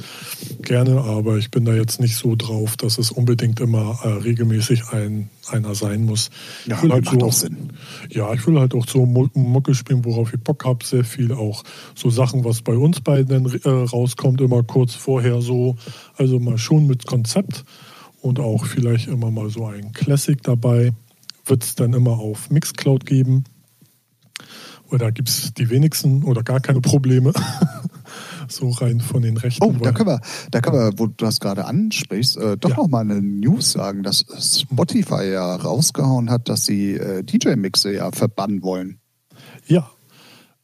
[0.61, 1.01] gerne.
[1.01, 5.29] Aber ich bin da jetzt nicht so drauf, dass es unbedingt immer äh, regelmäßig ein,
[5.49, 6.29] einer sein muss.
[6.65, 7.69] Ja, ich will halt macht so, auch Sinn.
[8.09, 10.85] Ja, ich will halt auch so Mu- Mucke spielen, worauf ich Bock habe.
[10.85, 11.63] Sehr viel auch
[11.95, 15.77] so Sachen, was bei uns beiden äh, rauskommt, immer kurz vorher so.
[16.17, 17.63] Also mal schon mit Konzept
[18.21, 20.91] und auch vielleicht immer mal so ein Classic dabei.
[21.45, 23.43] Wird es dann immer auf Mixcloud geben.
[24.91, 27.33] Oder gibt es die wenigsten oder gar keine Probleme.
[28.47, 29.63] so rein von den Rechten.
[29.63, 30.21] Oh, da können wir,
[30.51, 32.77] da können wir, wo du das gerade ansprichst, äh, doch Ja.
[32.77, 38.11] noch mal eine News sagen, dass Spotify ja rausgehauen hat, dass sie äh, DJ-Mixe ja
[38.11, 38.99] verbannen wollen.
[39.65, 39.89] Ja,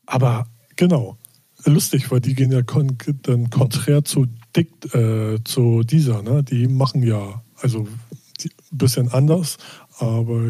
[0.06, 1.18] aber genau.
[1.66, 6.44] Lustig, weil die gehen ja kon dann konträr zu Dick, äh, zu dieser, ne?
[6.44, 9.58] Die machen ja, also ein bisschen anders,
[10.00, 10.42] aber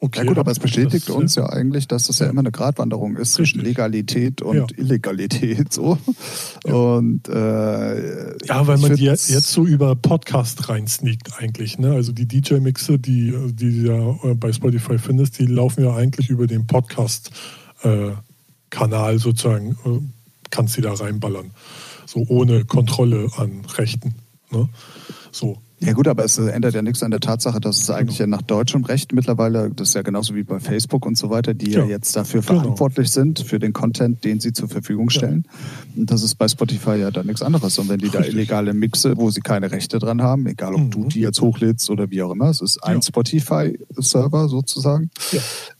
[0.00, 0.18] okay.
[0.20, 2.32] Ja gut, aber es bestätigt das- uns ja eigentlich, dass es ja Ja.
[2.32, 3.60] immer eine Gratwanderung ist zwischen.
[3.60, 4.66] Legalität und Ja.
[4.76, 5.98] Illegalität so.
[6.64, 11.78] Und äh, Ja, weil man die jetzt, jetzt so über Podcast reinsneakt eigentlich.
[11.78, 11.92] Ne?
[11.92, 16.28] Also die DJ-Mixe, die, die du ja äh, bei Spotify findest, die laufen ja eigentlich
[16.30, 19.72] über den Podcast-Kanal sozusagen.
[19.84, 20.00] Äh,
[20.50, 21.50] kannst die da reinballern.
[22.06, 24.14] So ohne Kontrolle an Rechten.
[24.50, 24.68] Ne?
[25.30, 25.58] So.
[25.80, 28.42] Ja gut, aber es ändert ja nichts an der Tatsache, dass es eigentlich ja nach
[28.42, 31.80] deutschem Recht mittlerweile, das ist ja genauso wie bei Facebook und so weiter, die ja,
[31.80, 32.60] Ja, jetzt dafür genau.
[32.62, 35.44] verantwortlich sind, für den Content, den sie zur Verfügung stellen.
[35.96, 37.78] Und das ist bei Spotify ja dann nichts anderes.
[37.78, 38.34] Und wenn die da Richtig.
[38.34, 40.90] illegale Mixe, wo sie keine Rechte dran haben, egal ob Mhm.
[40.90, 43.02] du die jetzt hochlädst oder wie auch immer, es ist ein Ja.
[43.02, 45.10] Spotify-Server sozusagen,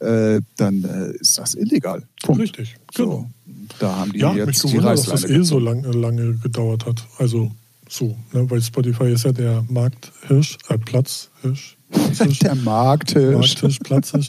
[0.01, 0.07] Ja.
[0.37, 2.05] äh, dann äh, ist das illegal.
[2.23, 2.41] Punkt.
[2.41, 3.11] Richtig, genau.
[3.11, 3.27] So,
[3.81, 6.35] da haben die Ja, mich jetzt die gewundert, dass das Reißleine eh so lang, lange
[6.37, 7.05] gedauert hat.
[7.19, 7.51] Also
[7.89, 8.49] so, ne?
[8.51, 11.77] weil Spotify ist ja der Markthirsch, äh, Platzhirsch.
[11.91, 12.39] Platzhirsch.
[12.41, 13.35] Der Marktisch.
[13.35, 14.29] Marktisch, Platzhirsch.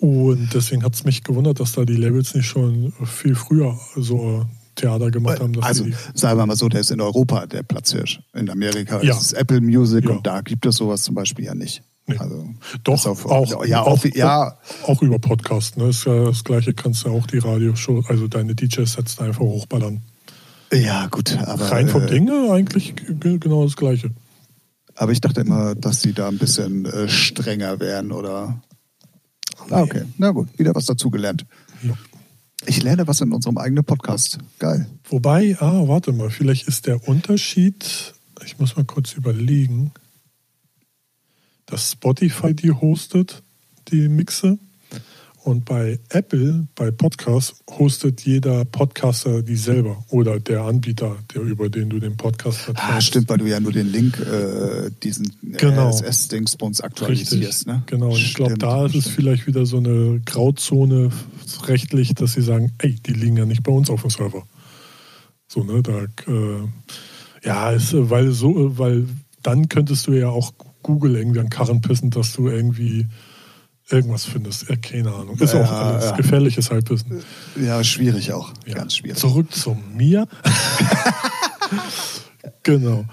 [0.00, 4.44] Und deswegen hat es mich gewundert, dass da die Labels nicht schon viel früher so
[4.74, 5.54] Theater gemacht haben.
[5.62, 8.20] Also, sagen wir mal so, der ist in Europa der Platzhirsch.
[8.34, 9.14] In Amerika Ja.
[9.14, 10.10] ist es Apple Music Ja.
[10.10, 11.82] und da gibt es sowas zum Beispiel ja nicht.
[12.06, 12.16] Nee.
[12.18, 12.46] Also,
[12.82, 15.76] doch, auf- auch, ja, auch, auch, ja, auch über Podcast.
[15.76, 15.90] Ne?
[15.90, 20.02] Ist ja das Gleiche, kannst du auch die Radioshow, also deine DJ-Sets einfach hochballern.
[20.72, 21.36] Ja, gut.
[21.38, 24.10] Aber, Rein vom äh, Ding her eigentlich genau das Gleiche.
[24.94, 28.60] Aber ich dachte immer, dass die da ein bisschen äh, strenger wären oder.
[29.70, 30.04] Ah, okay.
[30.18, 31.46] Na gut, wieder was dazugelernt.
[31.82, 31.94] Ja.
[32.66, 34.38] Ich lerne was in unserem eigenen Podcast.
[34.58, 34.86] Geil.
[35.08, 38.14] Wobei, ah, warte mal, vielleicht ist der Unterschied,
[38.44, 39.92] ich muss mal kurz überlegen,
[41.66, 43.42] dass Spotify die hostet,
[43.88, 44.58] die Mixe.
[45.44, 51.68] Und bei Apple, bei Podcast, hostet jeder Podcaster die selber oder der Anbieter, der über
[51.68, 53.08] den du den Podcast Ah, vertreibst.
[53.08, 55.88] stimmt, weil du ja nur den Link, äh, diesen Genau.
[55.90, 57.66] RSS-Dingsbums aktualisierst.
[57.66, 57.82] Ne?
[57.86, 61.10] Genau, und ich glaube, Stimmt, da ist es vielleicht wieder so eine Grauzone
[61.66, 64.44] rechtlich, dass sie sagen, ey, die liegen ja nicht bei uns auf dem Server.
[65.48, 66.68] So, ne, da, äh,
[67.44, 69.08] ja, ist, äh, weil so, äh, weil
[69.42, 70.52] dann könntest du ja auch
[70.84, 73.06] Google irgendwie an Karren pissen, dass du irgendwie
[73.90, 74.70] irgendwas findest.
[74.70, 75.36] Äh, keine Ahnung.
[75.38, 76.16] Ist Ja, auch alles ja.
[76.16, 77.22] gefährliches Halbwissen.
[77.60, 78.52] Ja, schwierig auch.
[78.66, 78.74] Ja.
[78.74, 79.18] Ganz schwierig.
[79.18, 80.26] Zurück zu mir.
[82.62, 83.04] genau.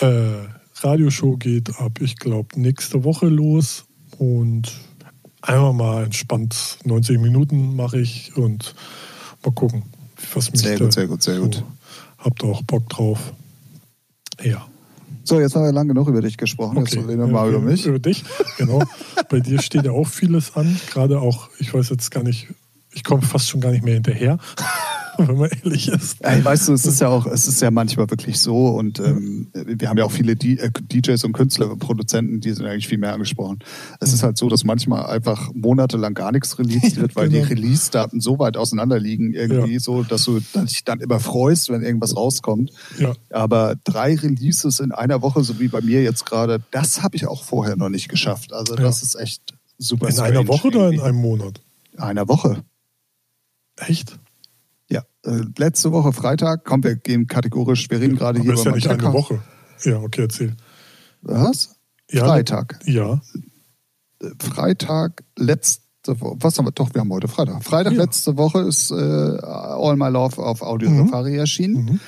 [0.00, 0.46] Äh,
[0.80, 3.84] Radioshow geht ab, ich glaube, nächste Woche los
[4.18, 4.72] und
[5.40, 8.74] einmal mal entspannt 90 Minuten mache ich und
[9.44, 9.84] mal gucken,
[10.34, 11.54] was mich Sehr da gut, sehr gut, sehr gut.
[11.56, 11.62] So,
[12.18, 13.32] habt auch Bock drauf?
[14.42, 14.66] Ja.
[15.28, 16.78] So, jetzt haben wir lang genug über dich gesprochen.
[16.78, 17.84] Jetzt reden wir mal über mich.
[17.84, 18.22] Über dich,
[18.58, 18.80] genau.
[19.28, 20.80] Bei dir steht ja auch vieles an.
[20.92, 22.46] Gerade auch, ich weiß jetzt gar nicht,
[22.92, 24.38] ich komme fast schon gar nicht mehr hinterher.
[25.28, 26.16] wenn man ehrlich ist.
[26.24, 29.48] Ey, weißt du, es ist ja auch, es ist ja manchmal wirklich so und ähm,
[29.54, 32.88] wir haben ja auch viele D äh, DJs und Künstler und Produzenten, die sind eigentlich
[32.88, 33.58] viel mehr angesprochen.
[34.00, 37.44] Es ist halt so, dass manchmal einfach monatelang gar nichts released wird, weil Genau.
[37.44, 39.80] die Release-Daten so weit auseinander liegen irgendwie Ja.
[39.80, 42.70] so, dass du dich dann immer freust, wenn irgendwas rauskommt.
[42.98, 43.12] Ja.
[43.30, 47.26] Aber drei Releases in einer Woche, so wie bei mir jetzt gerade, das habe ich
[47.26, 48.52] auch vorher noch nicht geschafft.
[48.52, 48.82] Also Ja.
[48.82, 50.08] das ist echt super.
[50.08, 51.02] In einer Woche oder in irgendwie.
[51.04, 51.60] einem Monat?
[51.98, 52.62] einer Woche?
[53.78, 54.18] Echt?
[54.88, 58.70] Ja, äh, letzte Woche Freitag, komm, wir gehen kategorisch, wir reden gerade hier ist ja
[58.70, 59.30] über nicht meinen eine Podcast.
[59.30, 59.90] Woche.
[59.90, 60.56] Ja, okay, erzähl.
[61.22, 61.76] Was?
[62.10, 62.78] Ja, Freitag.
[62.84, 63.20] Ja,
[64.22, 67.62] Äh, Freitag, letzte Woche, was haben wir, doch, wir haben heute Freitag.
[67.64, 68.02] Freitag, Ja.
[68.04, 71.06] letzte Woche ist äh, All My Love auf Audio Mhm.
[71.06, 71.84] Safari erschienen.
[71.84, 72.00] Mhm.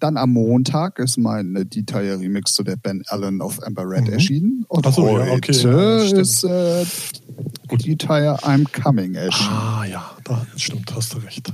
[0.00, 4.06] Dann am Montag ist mein äh, Detail Remix zu der Ben Allen auf Amber Red
[4.08, 4.12] Mhm.
[4.14, 4.64] erschienen.
[4.68, 6.84] Und Ach so, ja, heute okay, ja, ist äh,
[7.70, 9.50] Detail I'm Coming erschienen.
[9.52, 11.52] Ah ja, da stimmt, hast du recht.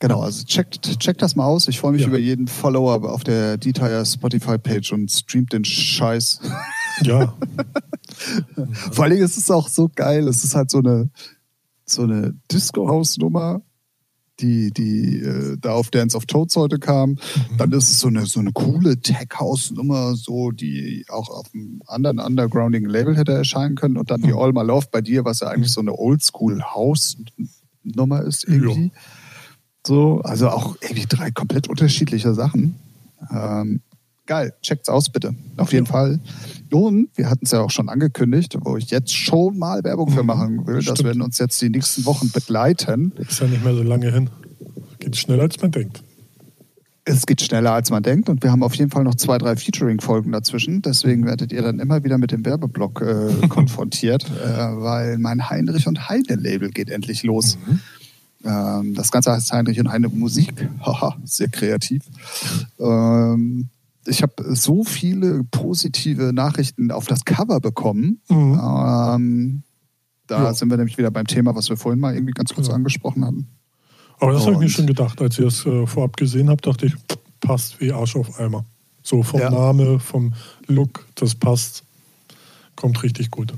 [0.00, 1.68] Genau, also checkt, checkt das mal aus.
[1.68, 2.08] Ich freue mich Ja.
[2.08, 6.40] über jeden Follower auf der Detail Spotify-Page und streamt den Scheiß.
[7.02, 7.34] Ja,
[8.92, 10.26] Vor allem ist es auch so geil.
[10.28, 11.10] Es ist halt so eine,
[11.86, 13.62] so eine Disco-House-Nummer,
[14.40, 17.16] die, die äh, da auf Dance of Toads heute kam.
[17.56, 22.18] Dann ist es so eine, so eine coole Tech-House-Nummer, so, die auch auf einem anderen
[22.20, 23.96] undergroundigen Label hätte erscheinen können.
[23.96, 28.44] Und dann die All My Love bei dir, was ja eigentlich so eine Oldschool-House-Nummer ist
[28.44, 28.92] irgendwie.
[29.86, 32.74] So, also auch irgendwie drei komplett unterschiedliche Sachen.
[33.30, 33.80] Ähm,
[34.26, 35.34] geil, checkt's aus bitte.
[35.56, 35.86] Auf jeden.
[35.86, 36.20] Fall.
[36.72, 40.22] Und wir hatten es ja auch schon angekündigt, wo ich jetzt schon mal Werbung für
[40.22, 40.26] Mhm.
[40.26, 40.76] machen will.
[40.76, 41.04] Das Stimmt.
[41.04, 43.12] werden uns jetzt die nächsten Wochen begleiten.
[43.16, 44.30] ist ja nicht mehr so lange hin.
[45.00, 46.02] Geht schneller, als man denkt.
[47.06, 48.30] Es geht schneller, als man denkt.
[48.30, 50.80] Und wir haben auf jeden Fall noch zwei, drei Featuring-Folgen dazwischen.
[50.80, 54.48] Deswegen werdet ihr dann immer wieder mit dem Werbeblock äh, konfrontiert, äh,
[54.80, 57.58] weil mein Heinrich und Heine-Label geht endlich los.
[57.66, 57.80] Mhm.
[58.44, 60.68] Ähm, das Ganze heißt Heinrich und Heine Musik.
[60.80, 62.02] Haha, sehr kreativ.
[62.78, 63.68] Ähm,
[64.06, 68.20] ich habe so viele positive Nachrichten auf das Cover bekommen.
[68.28, 68.60] Mhm.
[68.62, 69.62] Ähm,
[70.26, 70.54] da Ja.
[70.54, 72.74] sind wir nämlich wieder beim Thema, was wir vorhin mal irgendwie ganz kurz Ja.
[72.74, 73.46] angesprochen hatten.
[74.20, 75.20] Aber das habe ich mir schon gedacht.
[75.20, 76.94] Als ich das äh, vorab gesehen habe, dachte ich,
[77.40, 78.64] passt wie Arsch auf Eimer.
[79.02, 79.50] So vom Ja.
[79.50, 80.32] Name, vom
[80.66, 81.82] Look, das passt.
[82.76, 83.52] Kommt richtig gut.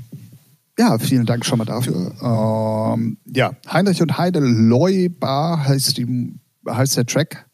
[0.79, 2.13] Ja, vielen Dank schon mal dafür.
[2.21, 6.35] Ähm, ja, Heinrich und Heide Leubar heißt, die,
[6.69, 7.47] heißt der Track.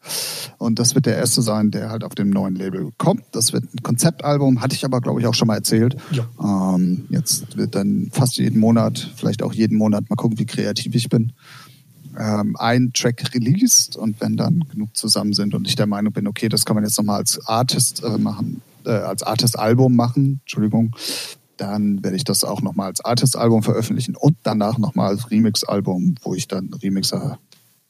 [0.58, 3.22] Und das wird der erste sein, der halt auf dem neuen Label kommt.
[3.32, 5.96] Das wird ein Konzeptalbum, hatte ich aber, glaube ich, auch schon mal erzählt.
[6.10, 6.74] Ja.
[6.74, 10.94] Ähm, jetzt wird dann fast jeden Monat, vielleicht auch jeden Monat, mal gucken, wie kreativ
[10.94, 11.32] ich bin,
[12.18, 13.96] ähm, ein Track released.
[13.96, 16.84] Und wenn dann genug zusammen sind und ich der Meinung bin, okay, das kann man
[16.84, 20.94] jetzt nochmal als Artist äh, machen, äh, als Artist-Album machen, Entschuldigung,
[21.56, 26.34] dann werde ich das auch nochmal als Artist-Album veröffentlichen und danach nochmal als Remix-Album, wo
[26.34, 27.38] ich dann Remixer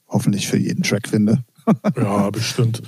[0.07, 1.43] hoffentlich für jeden Track finde.
[1.97, 2.83] Ja, bestimmt.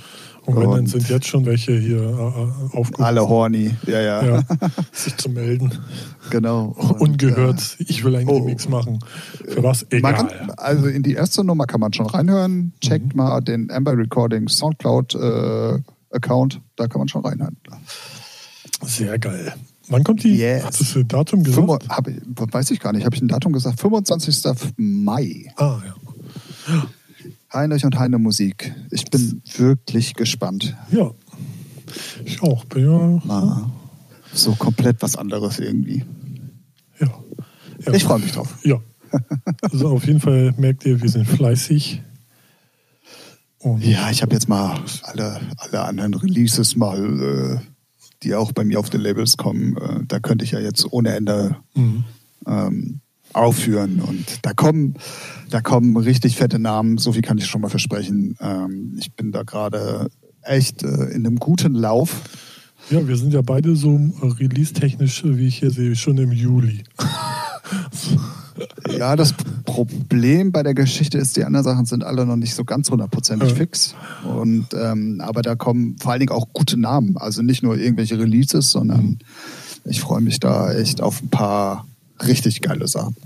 [0.46, 4.42] Und wenn, dann sind jetzt schon welche hier äh, aufgerufen, Alle horny, ja, ja, ja,
[4.92, 5.72] sich zu melden.
[6.30, 6.76] genau.
[6.78, 8.36] Und, Ungehört, ich will einen oh.
[8.38, 9.00] Remix machen.
[9.48, 9.82] Für was?
[9.82, 10.14] äh, Egal.
[10.14, 12.72] kann, also in die erste Nummer kann man schon reinhören.
[12.80, 13.16] Checkt Mhm.
[13.16, 15.80] mal den Amber Recording Soundcloud äh,
[16.12, 17.56] Account, da kann man schon reinhören.
[18.82, 19.52] Sehr geil.
[19.88, 20.36] Wann kommt die?
[20.36, 20.64] Yes.
[20.64, 21.66] Hattest du ein Datum gesagt?
[21.66, 23.80] Fünfu- hab weiß ich gar nicht, habe ich ein Datum gesagt?
[23.80, 24.42] 25.
[24.76, 25.52] Mai.
[25.56, 25.80] ah,
[26.68, 26.86] ja.
[27.52, 28.74] Heinrich und Heine Musik.
[28.90, 30.76] Ich bin wirklich gespannt.
[30.90, 31.10] Ja.
[32.24, 32.64] Ich auch.
[32.66, 33.20] Bin ja.
[33.24, 33.70] Mal
[34.34, 36.04] so komplett was anderes irgendwie.
[37.00, 37.08] ja.
[37.86, 37.92] ja.
[37.94, 38.58] Ich freue mich drauf.
[38.62, 38.76] Ja.
[39.62, 42.02] Also auf jeden Fall merkt ihr, wir sind fleißig.
[43.60, 47.60] Und Ja, ich habe jetzt mal alle, alle anderen Releases mal, äh,
[48.22, 49.76] die auch bei mir auf den Labels kommen.
[49.76, 52.04] Äh, da könnte ich ja jetzt ohne Ende Mhm.
[52.46, 53.00] ähm,
[53.32, 54.00] aufführen.
[54.00, 54.94] Und da kommen,
[55.50, 58.36] da kommen richtig fette Namen, so viel kann ich schon mal versprechen.
[58.40, 60.08] Ähm, ich bin da gerade
[60.42, 62.22] echt äh, in einem guten Lauf.
[62.90, 66.32] Ja, wir sind ja beide so äh, release-technisch, äh, wie ich hier sehe, schon im
[66.32, 66.84] Juli.
[68.96, 69.34] Ja, das
[69.64, 73.52] Problem bei der Geschichte ist, die anderen Sachen sind alle noch nicht so ganz hundertprozentig
[73.52, 73.94] fix.
[74.24, 77.16] Und ähm, aber da kommen vor allen Dingen auch gute Namen.
[77.16, 79.18] Also nicht nur irgendwelche Releases, sondern
[79.84, 81.86] ich freue mich da echt auf ein paar
[82.26, 83.16] richtig geile Sachen.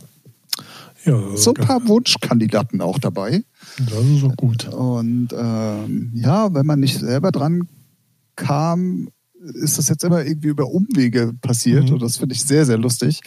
[1.05, 3.43] Ja, So ein paar Wunschkandidaten auch dabei.
[3.78, 4.68] das ist auch gut.
[4.68, 7.66] Und ähm, ja, wenn man nicht selber dran
[8.37, 9.09] kam,
[9.43, 11.87] ist das jetzt immer irgendwie über Umwege passiert.
[11.87, 11.95] Mhm.
[11.95, 13.20] Und das finde ich sehr, sehr lustig.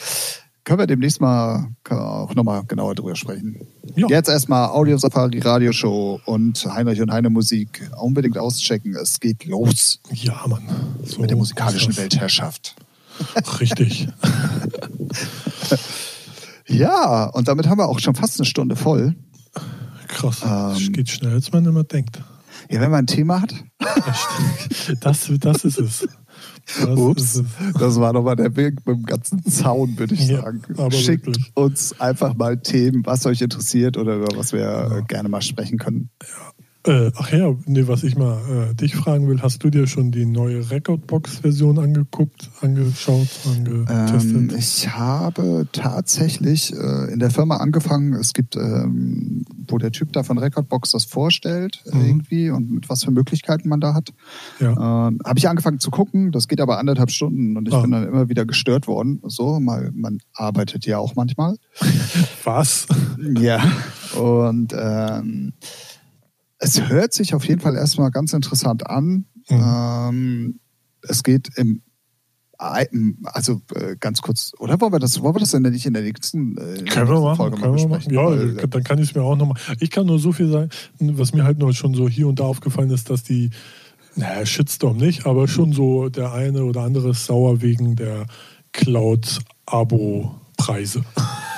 [0.66, 3.68] Können wir demnächst mal auch nochmal genauer drüber sprechen.
[3.96, 4.08] Ja.
[4.08, 7.90] Jetzt erstmal Audio Safari Radioshow und Heinrich und Heine Musik.
[7.98, 8.96] Unbedingt auschecken.
[8.96, 10.64] Es geht los Ja, Mann.
[11.04, 11.96] So mit der musikalischen.
[11.96, 12.76] Weltherrschaft.
[13.60, 14.10] Richtig.
[16.68, 19.16] Ja, und damit haben wir auch schon fast eine Stunde voll.
[20.08, 20.42] Krass.
[20.44, 22.20] Ähm, geht schneller, als man immer denkt.
[22.70, 23.54] Ja, wenn man ein Thema hat.
[25.02, 26.08] Das, das ist es.
[26.66, 27.44] Das Ups,
[27.80, 30.62] das war nochmal der Weg mit dem ganzen Zaun, würde ich ja, sagen.
[30.92, 31.52] Schickt wirklich.
[31.54, 35.00] uns einfach mal Themen, was euch interessiert oder über was wir ja.
[35.02, 36.10] gerne mal sprechen können.
[36.24, 36.55] Ja.
[36.86, 38.38] Äh, ach ja, nee, was ich mal
[38.72, 44.36] äh, dich fragen will, hast du dir schon die neue Recordbox-Version angeguckt, angeschaut, angetestet?
[44.36, 50.14] Ähm, ich habe tatsächlich äh, in der Firma angefangen, es gibt, ähm, wo der Typ
[50.14, 52.06] da von Recordbox das vorstellt mhm.
[52.06, 54.14] irgendwie und mit was für Möglichkeiten man da hat.
[54.60, 55.08] Ja.
[55.08, 57.82] Ähm, habe ich angefangen zu gucken, das geht aber anderthalb Stunden und ich ah.
[57.82, 59.22] bin dann immer wieder gestört worden.
[59.24, 61.58] So, mal, man arbeitet ja auch manchmal.
[62.44, 62.86] was?
[63.40, 63.64] Ja,
[64.16, 65.54] und ähm,
[66.66, 69.26] es hört sich auf jeden Fall erstmal ganz interessant an.
[69.50, 69.64] Mhm.
[69.64, 70.60] Ähm,
[71.04, 71.82] es geht im
[72.58, 76.04] also äh, ganz kurz, oder wollen wir das, wollen wir das denn nicht in der
[76.04, 78.14] nächsten, äh, in können wir machen, Folge können wir machen.
[78.14, 79.60] Ja, Weil, dann kann ich es mir auch nochmal.
[79.82, 82.46] Ich kann nur so viel sagen, was mir halt nur schon so hier und da
[82.46, 83.50] aufgefallen ist, dass die,
[84.16, 88.26] naja, Shitstorm nicht, aber schon so der eine oder andere ist sauer wegen der
[88.72, 91.04] Cloud-Abo-Preise.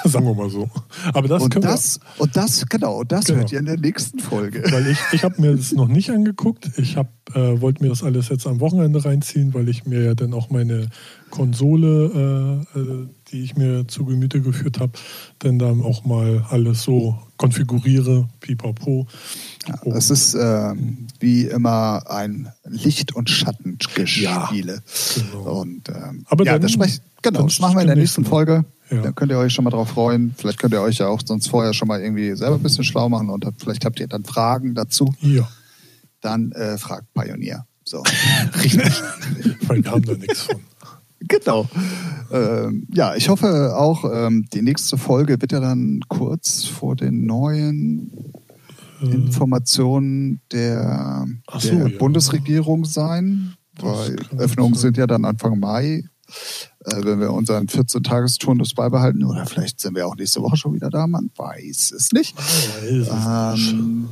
[0.11, 0.69] Sagen wir mal so.
[1.13, 3.39] Aber das und das, wir, und das, genau, das genau.
[3.39, 4.63] hört ihr in der nächsten Folge.
[4.71, 6.69] Weil ich, ich habe mir das noch nicht angeguckt.
[6.77, 10.15] Ich hab, äh, wollte mir das alles jetzt am Wochenende reinziehen, weil ich mir ja
[10.15, 10.89] dann auch meine
[11.29, 14.93] Konsole, äh, äh die ich mir zu Gemüte geführt habe,
[15.39, 19.07] dann dann auch mal alles so konfiguriere, pipapo.
[19.67, 20.73] Ja, das ist äh,
[21.19, 24.13] wie immer ein Licht- und Schattenspiele.
[24.21, 24.49] Ja,
[25.31, 25.61] genau.
[25.61, 28.65] Und ähm, Aber ja, dann, das, sprech, genau, das machen wir in der nächsten Folge.
[28.89, 29.01] Ja.
[29.01, 30.33] Dann könnt ihr euch schon mal drauf freuen.
[30.37, 33.09] Vielleicht könnt ihr euch ja auch sonst vorher schon mal irgendwie selber ein bisschen schlau
[33.09, 35.13] machen und vielleicht habt ihr dann Fragen dazu.
[35.21, 35.47] Ja.
[36.21, 37.65] Dann äh, fragt Pioneer.
[37.83, 38.03] So.
[38.63, 38.91] Richtig.
[39.67, 40.55] Weil wir haben da nichts von.
[41.29, 41.67] Genau.
[42.31, 47.25] Ähm, ja, ich hoffe auch, ähm, die nächste Folge wird ja dann kurz vor den
[47.25, 48.11] neuen
[49.01, 49.07] äh.
[49.07, 51.25] Informationen der,
[51.57, 51.97] so, der ja.
[51.97, 53.55] Bundesregierung sein.
[53.81, 56.03] weil Öffnungen sind ja dann Anfang Mai
[56.95, 59.23] wenn wir unseren 14-Tages-Turnus beibehalten.
[59.23, 62.35] Oder vielleicht sind wir auch nächste Woche schon wieder da, man weiß es nicht.
[62.89, 64.09] Ähm,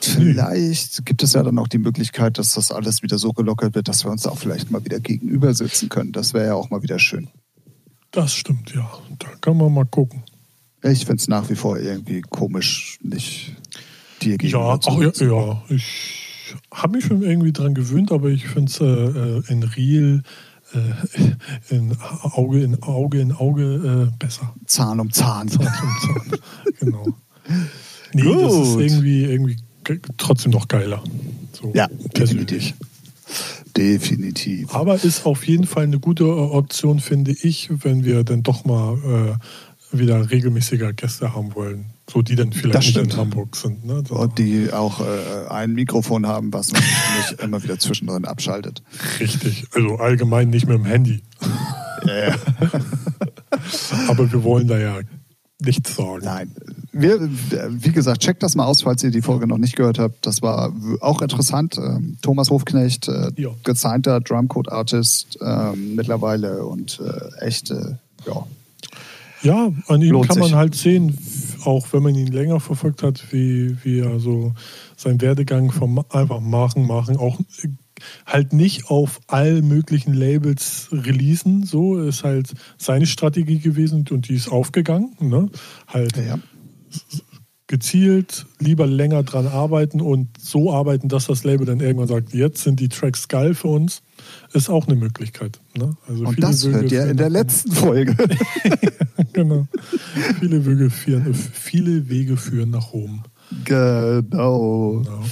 [0.00, 3.88] vielleicht gibt es ja dann auch die Möglichkeit, dass das alles wieder so gelockert wird,
[3.88, 6.12] dass wir uns auch vielleicht mal wieder gegenüber sitzen können.
[6.12, 7.28] Das wäre ja auch mal wieder schön.
[8.10, 8.90] Das stimmt, ja.
[9.18, 10.22] Da kann man mal gucken.
[10.82, 13.56] Ich finde es nach wie vor irgendwie komisch, nicht
[14.22, 18.28] dir gegenüber ja, zu ach, ja, ja, ich habe mich schon irgendwie dran gewöhnt, aber
[18.28, 20.22] ich finde es äh, äh, in Real
[20.72, 24.54] äh, in Auge in Auge in Auge äh, besser.
[24.66, 25.48] Zahn um Zahn.
[25.48, 26.40] Zahn um Zahn.
[26.80, 27.06] genau.
[28.12, 28.42] Nee, Gut.
[28.42, 29.56] das ist irgendwie, irgendwie
[30.16, 31.02] trotzdem noch geiler.
[31.52, 32.74] So ja, definitiv.
[33.76, 34.74] Definitiv.
[34.74, 39.38] Aber ist auf jeden Fall eine gute Option, finde ich, wenn wir dann doch mal
[39.92, 41.86] äh, wieder regelmäßiger Gäste haben wollen.
[42.08, 43.84] So, die dann vielleicht nicht in Hamburg sind.
[43.84, 44.04] Ne?
[44.08, 44.14] So.
[44.14, 46.82] Und die auch äh, ein Mikrofon haben, was man
[47.18, 48.82] nicht immer wieder zwischendrin abschaltet.
[49.18, 49.66] Richtig.
[49.72, 51.22] Also allgemein nicht mit dem Handy.
[52.06, 52.36] Ja.
[54.08, 55.00] Aber wir wollen da ja
[55.60, 56.20] nichts sagen.
[56.24, 56.52] Nein.
[56.92, 60.24] Wir, wie gesagt, checkt das mal aus, falls ihr die Folge noch nicht gehört habt.
[60.26, 61.76] Das war auch interessant.
[61.76, 63.50] Ähm, Thomas Hofknecht, äh, ja.
[63.64, 67.96] gezeigter Drumcode-Artist ähm, mittlerweile und äh, echt, äh,
[68.26, 68.46] ja.
[69.42, 71.16] Ja, an ihm kann man halt sehen,
[71.64, 74.54] auch wenn man ihn länger verfolgt hat, wie, wie er so
[74.96, 77.38] seinen Werdegang vom einfach machen, machen, auch
[78.26, 81.64] halt nicht auf all möglichen Labels releasen.
[81.64, 85.16] So ist halt seine Strategie gewesen und die ist aufgegangen.
[85.20, 85.48] Ne?
[85.86, 86.38] Halt ja.
[87.68, 92.62] Gezielt lieber länger dran arbeiten und so arbeiten, dass das Label dann irgendwann sagt, jetzt
[92.62, 94.02] sind die Tracks geil für uns,
[94.52, 95.60] ist auch eine Möglichkeit.
[95.76, 95.96] Ne?
[96.06, 98.14] Also und das hört ihr in der letzten Folge.
[99.32, 99.66] genau.
[100.38, 103.24] Viele Wege, führen, viele Wege führen nach Rom.
[103.64, 105.00] Genau.
[105.02, 105.24] genau.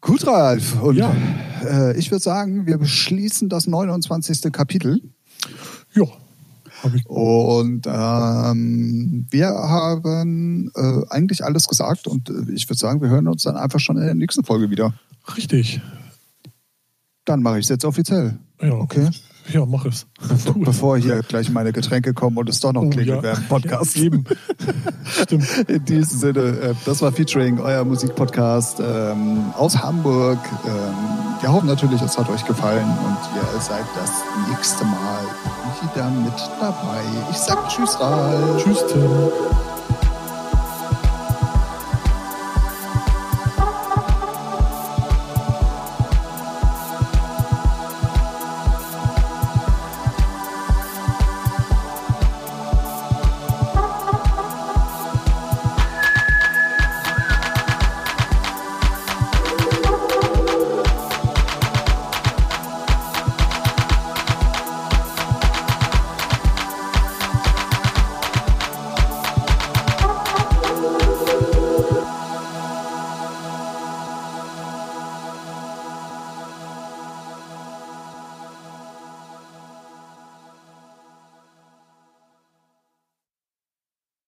[0.00, 0.80] Gut, Ralf.
[0.80, 1.14] Und ja.
[1.62, 4.50] äh, ich würde sagen, wir beschließen das 29.
[4.50, 5.02] Kapitel.
[5.94, 6.04] Ja.
[7.04, 13.28] Und ähm, wir haben äh, eigentlich alles gesagt und äh, ich würde sagen, wir hören
[13.28, 14.94] uns dann einfach schon in der nächsten Folge wieder.
[15.36, 15.80] Richtig.
[17.24, 18.38] Dann mache ich es jetzt offiziell.
[18.60, 18.72] Ja.
[18.72, 19.10] Okay.
[19.48, 20.06] Ja, mach es.
[20.28, 23.22] Bevor, bevor hier gleich meine Getränke kommen und es doch noch oh, klingelt ja.
[23.22, 23.96] während Podcast.
[23.96, 24.24] Ja, eben.
[25.04, 25.68] Stimmt.
[25.68, 30.38] In diesem Sinne, äh, das war Featuring, euer Musikpodcast ähm, aus Hamburg.
[30.66, 34.12] Ähm, wir hoffen natürlich, es hat euch gefallen und ihr seid das
[34.48, 35.24] nächste Mal
[35.82, 37.00] wieder mit dabei.
[37.30, 38.62] Ich sag Tschüss, Ralf.
[38.62, 39.69] Tschüss, Tim.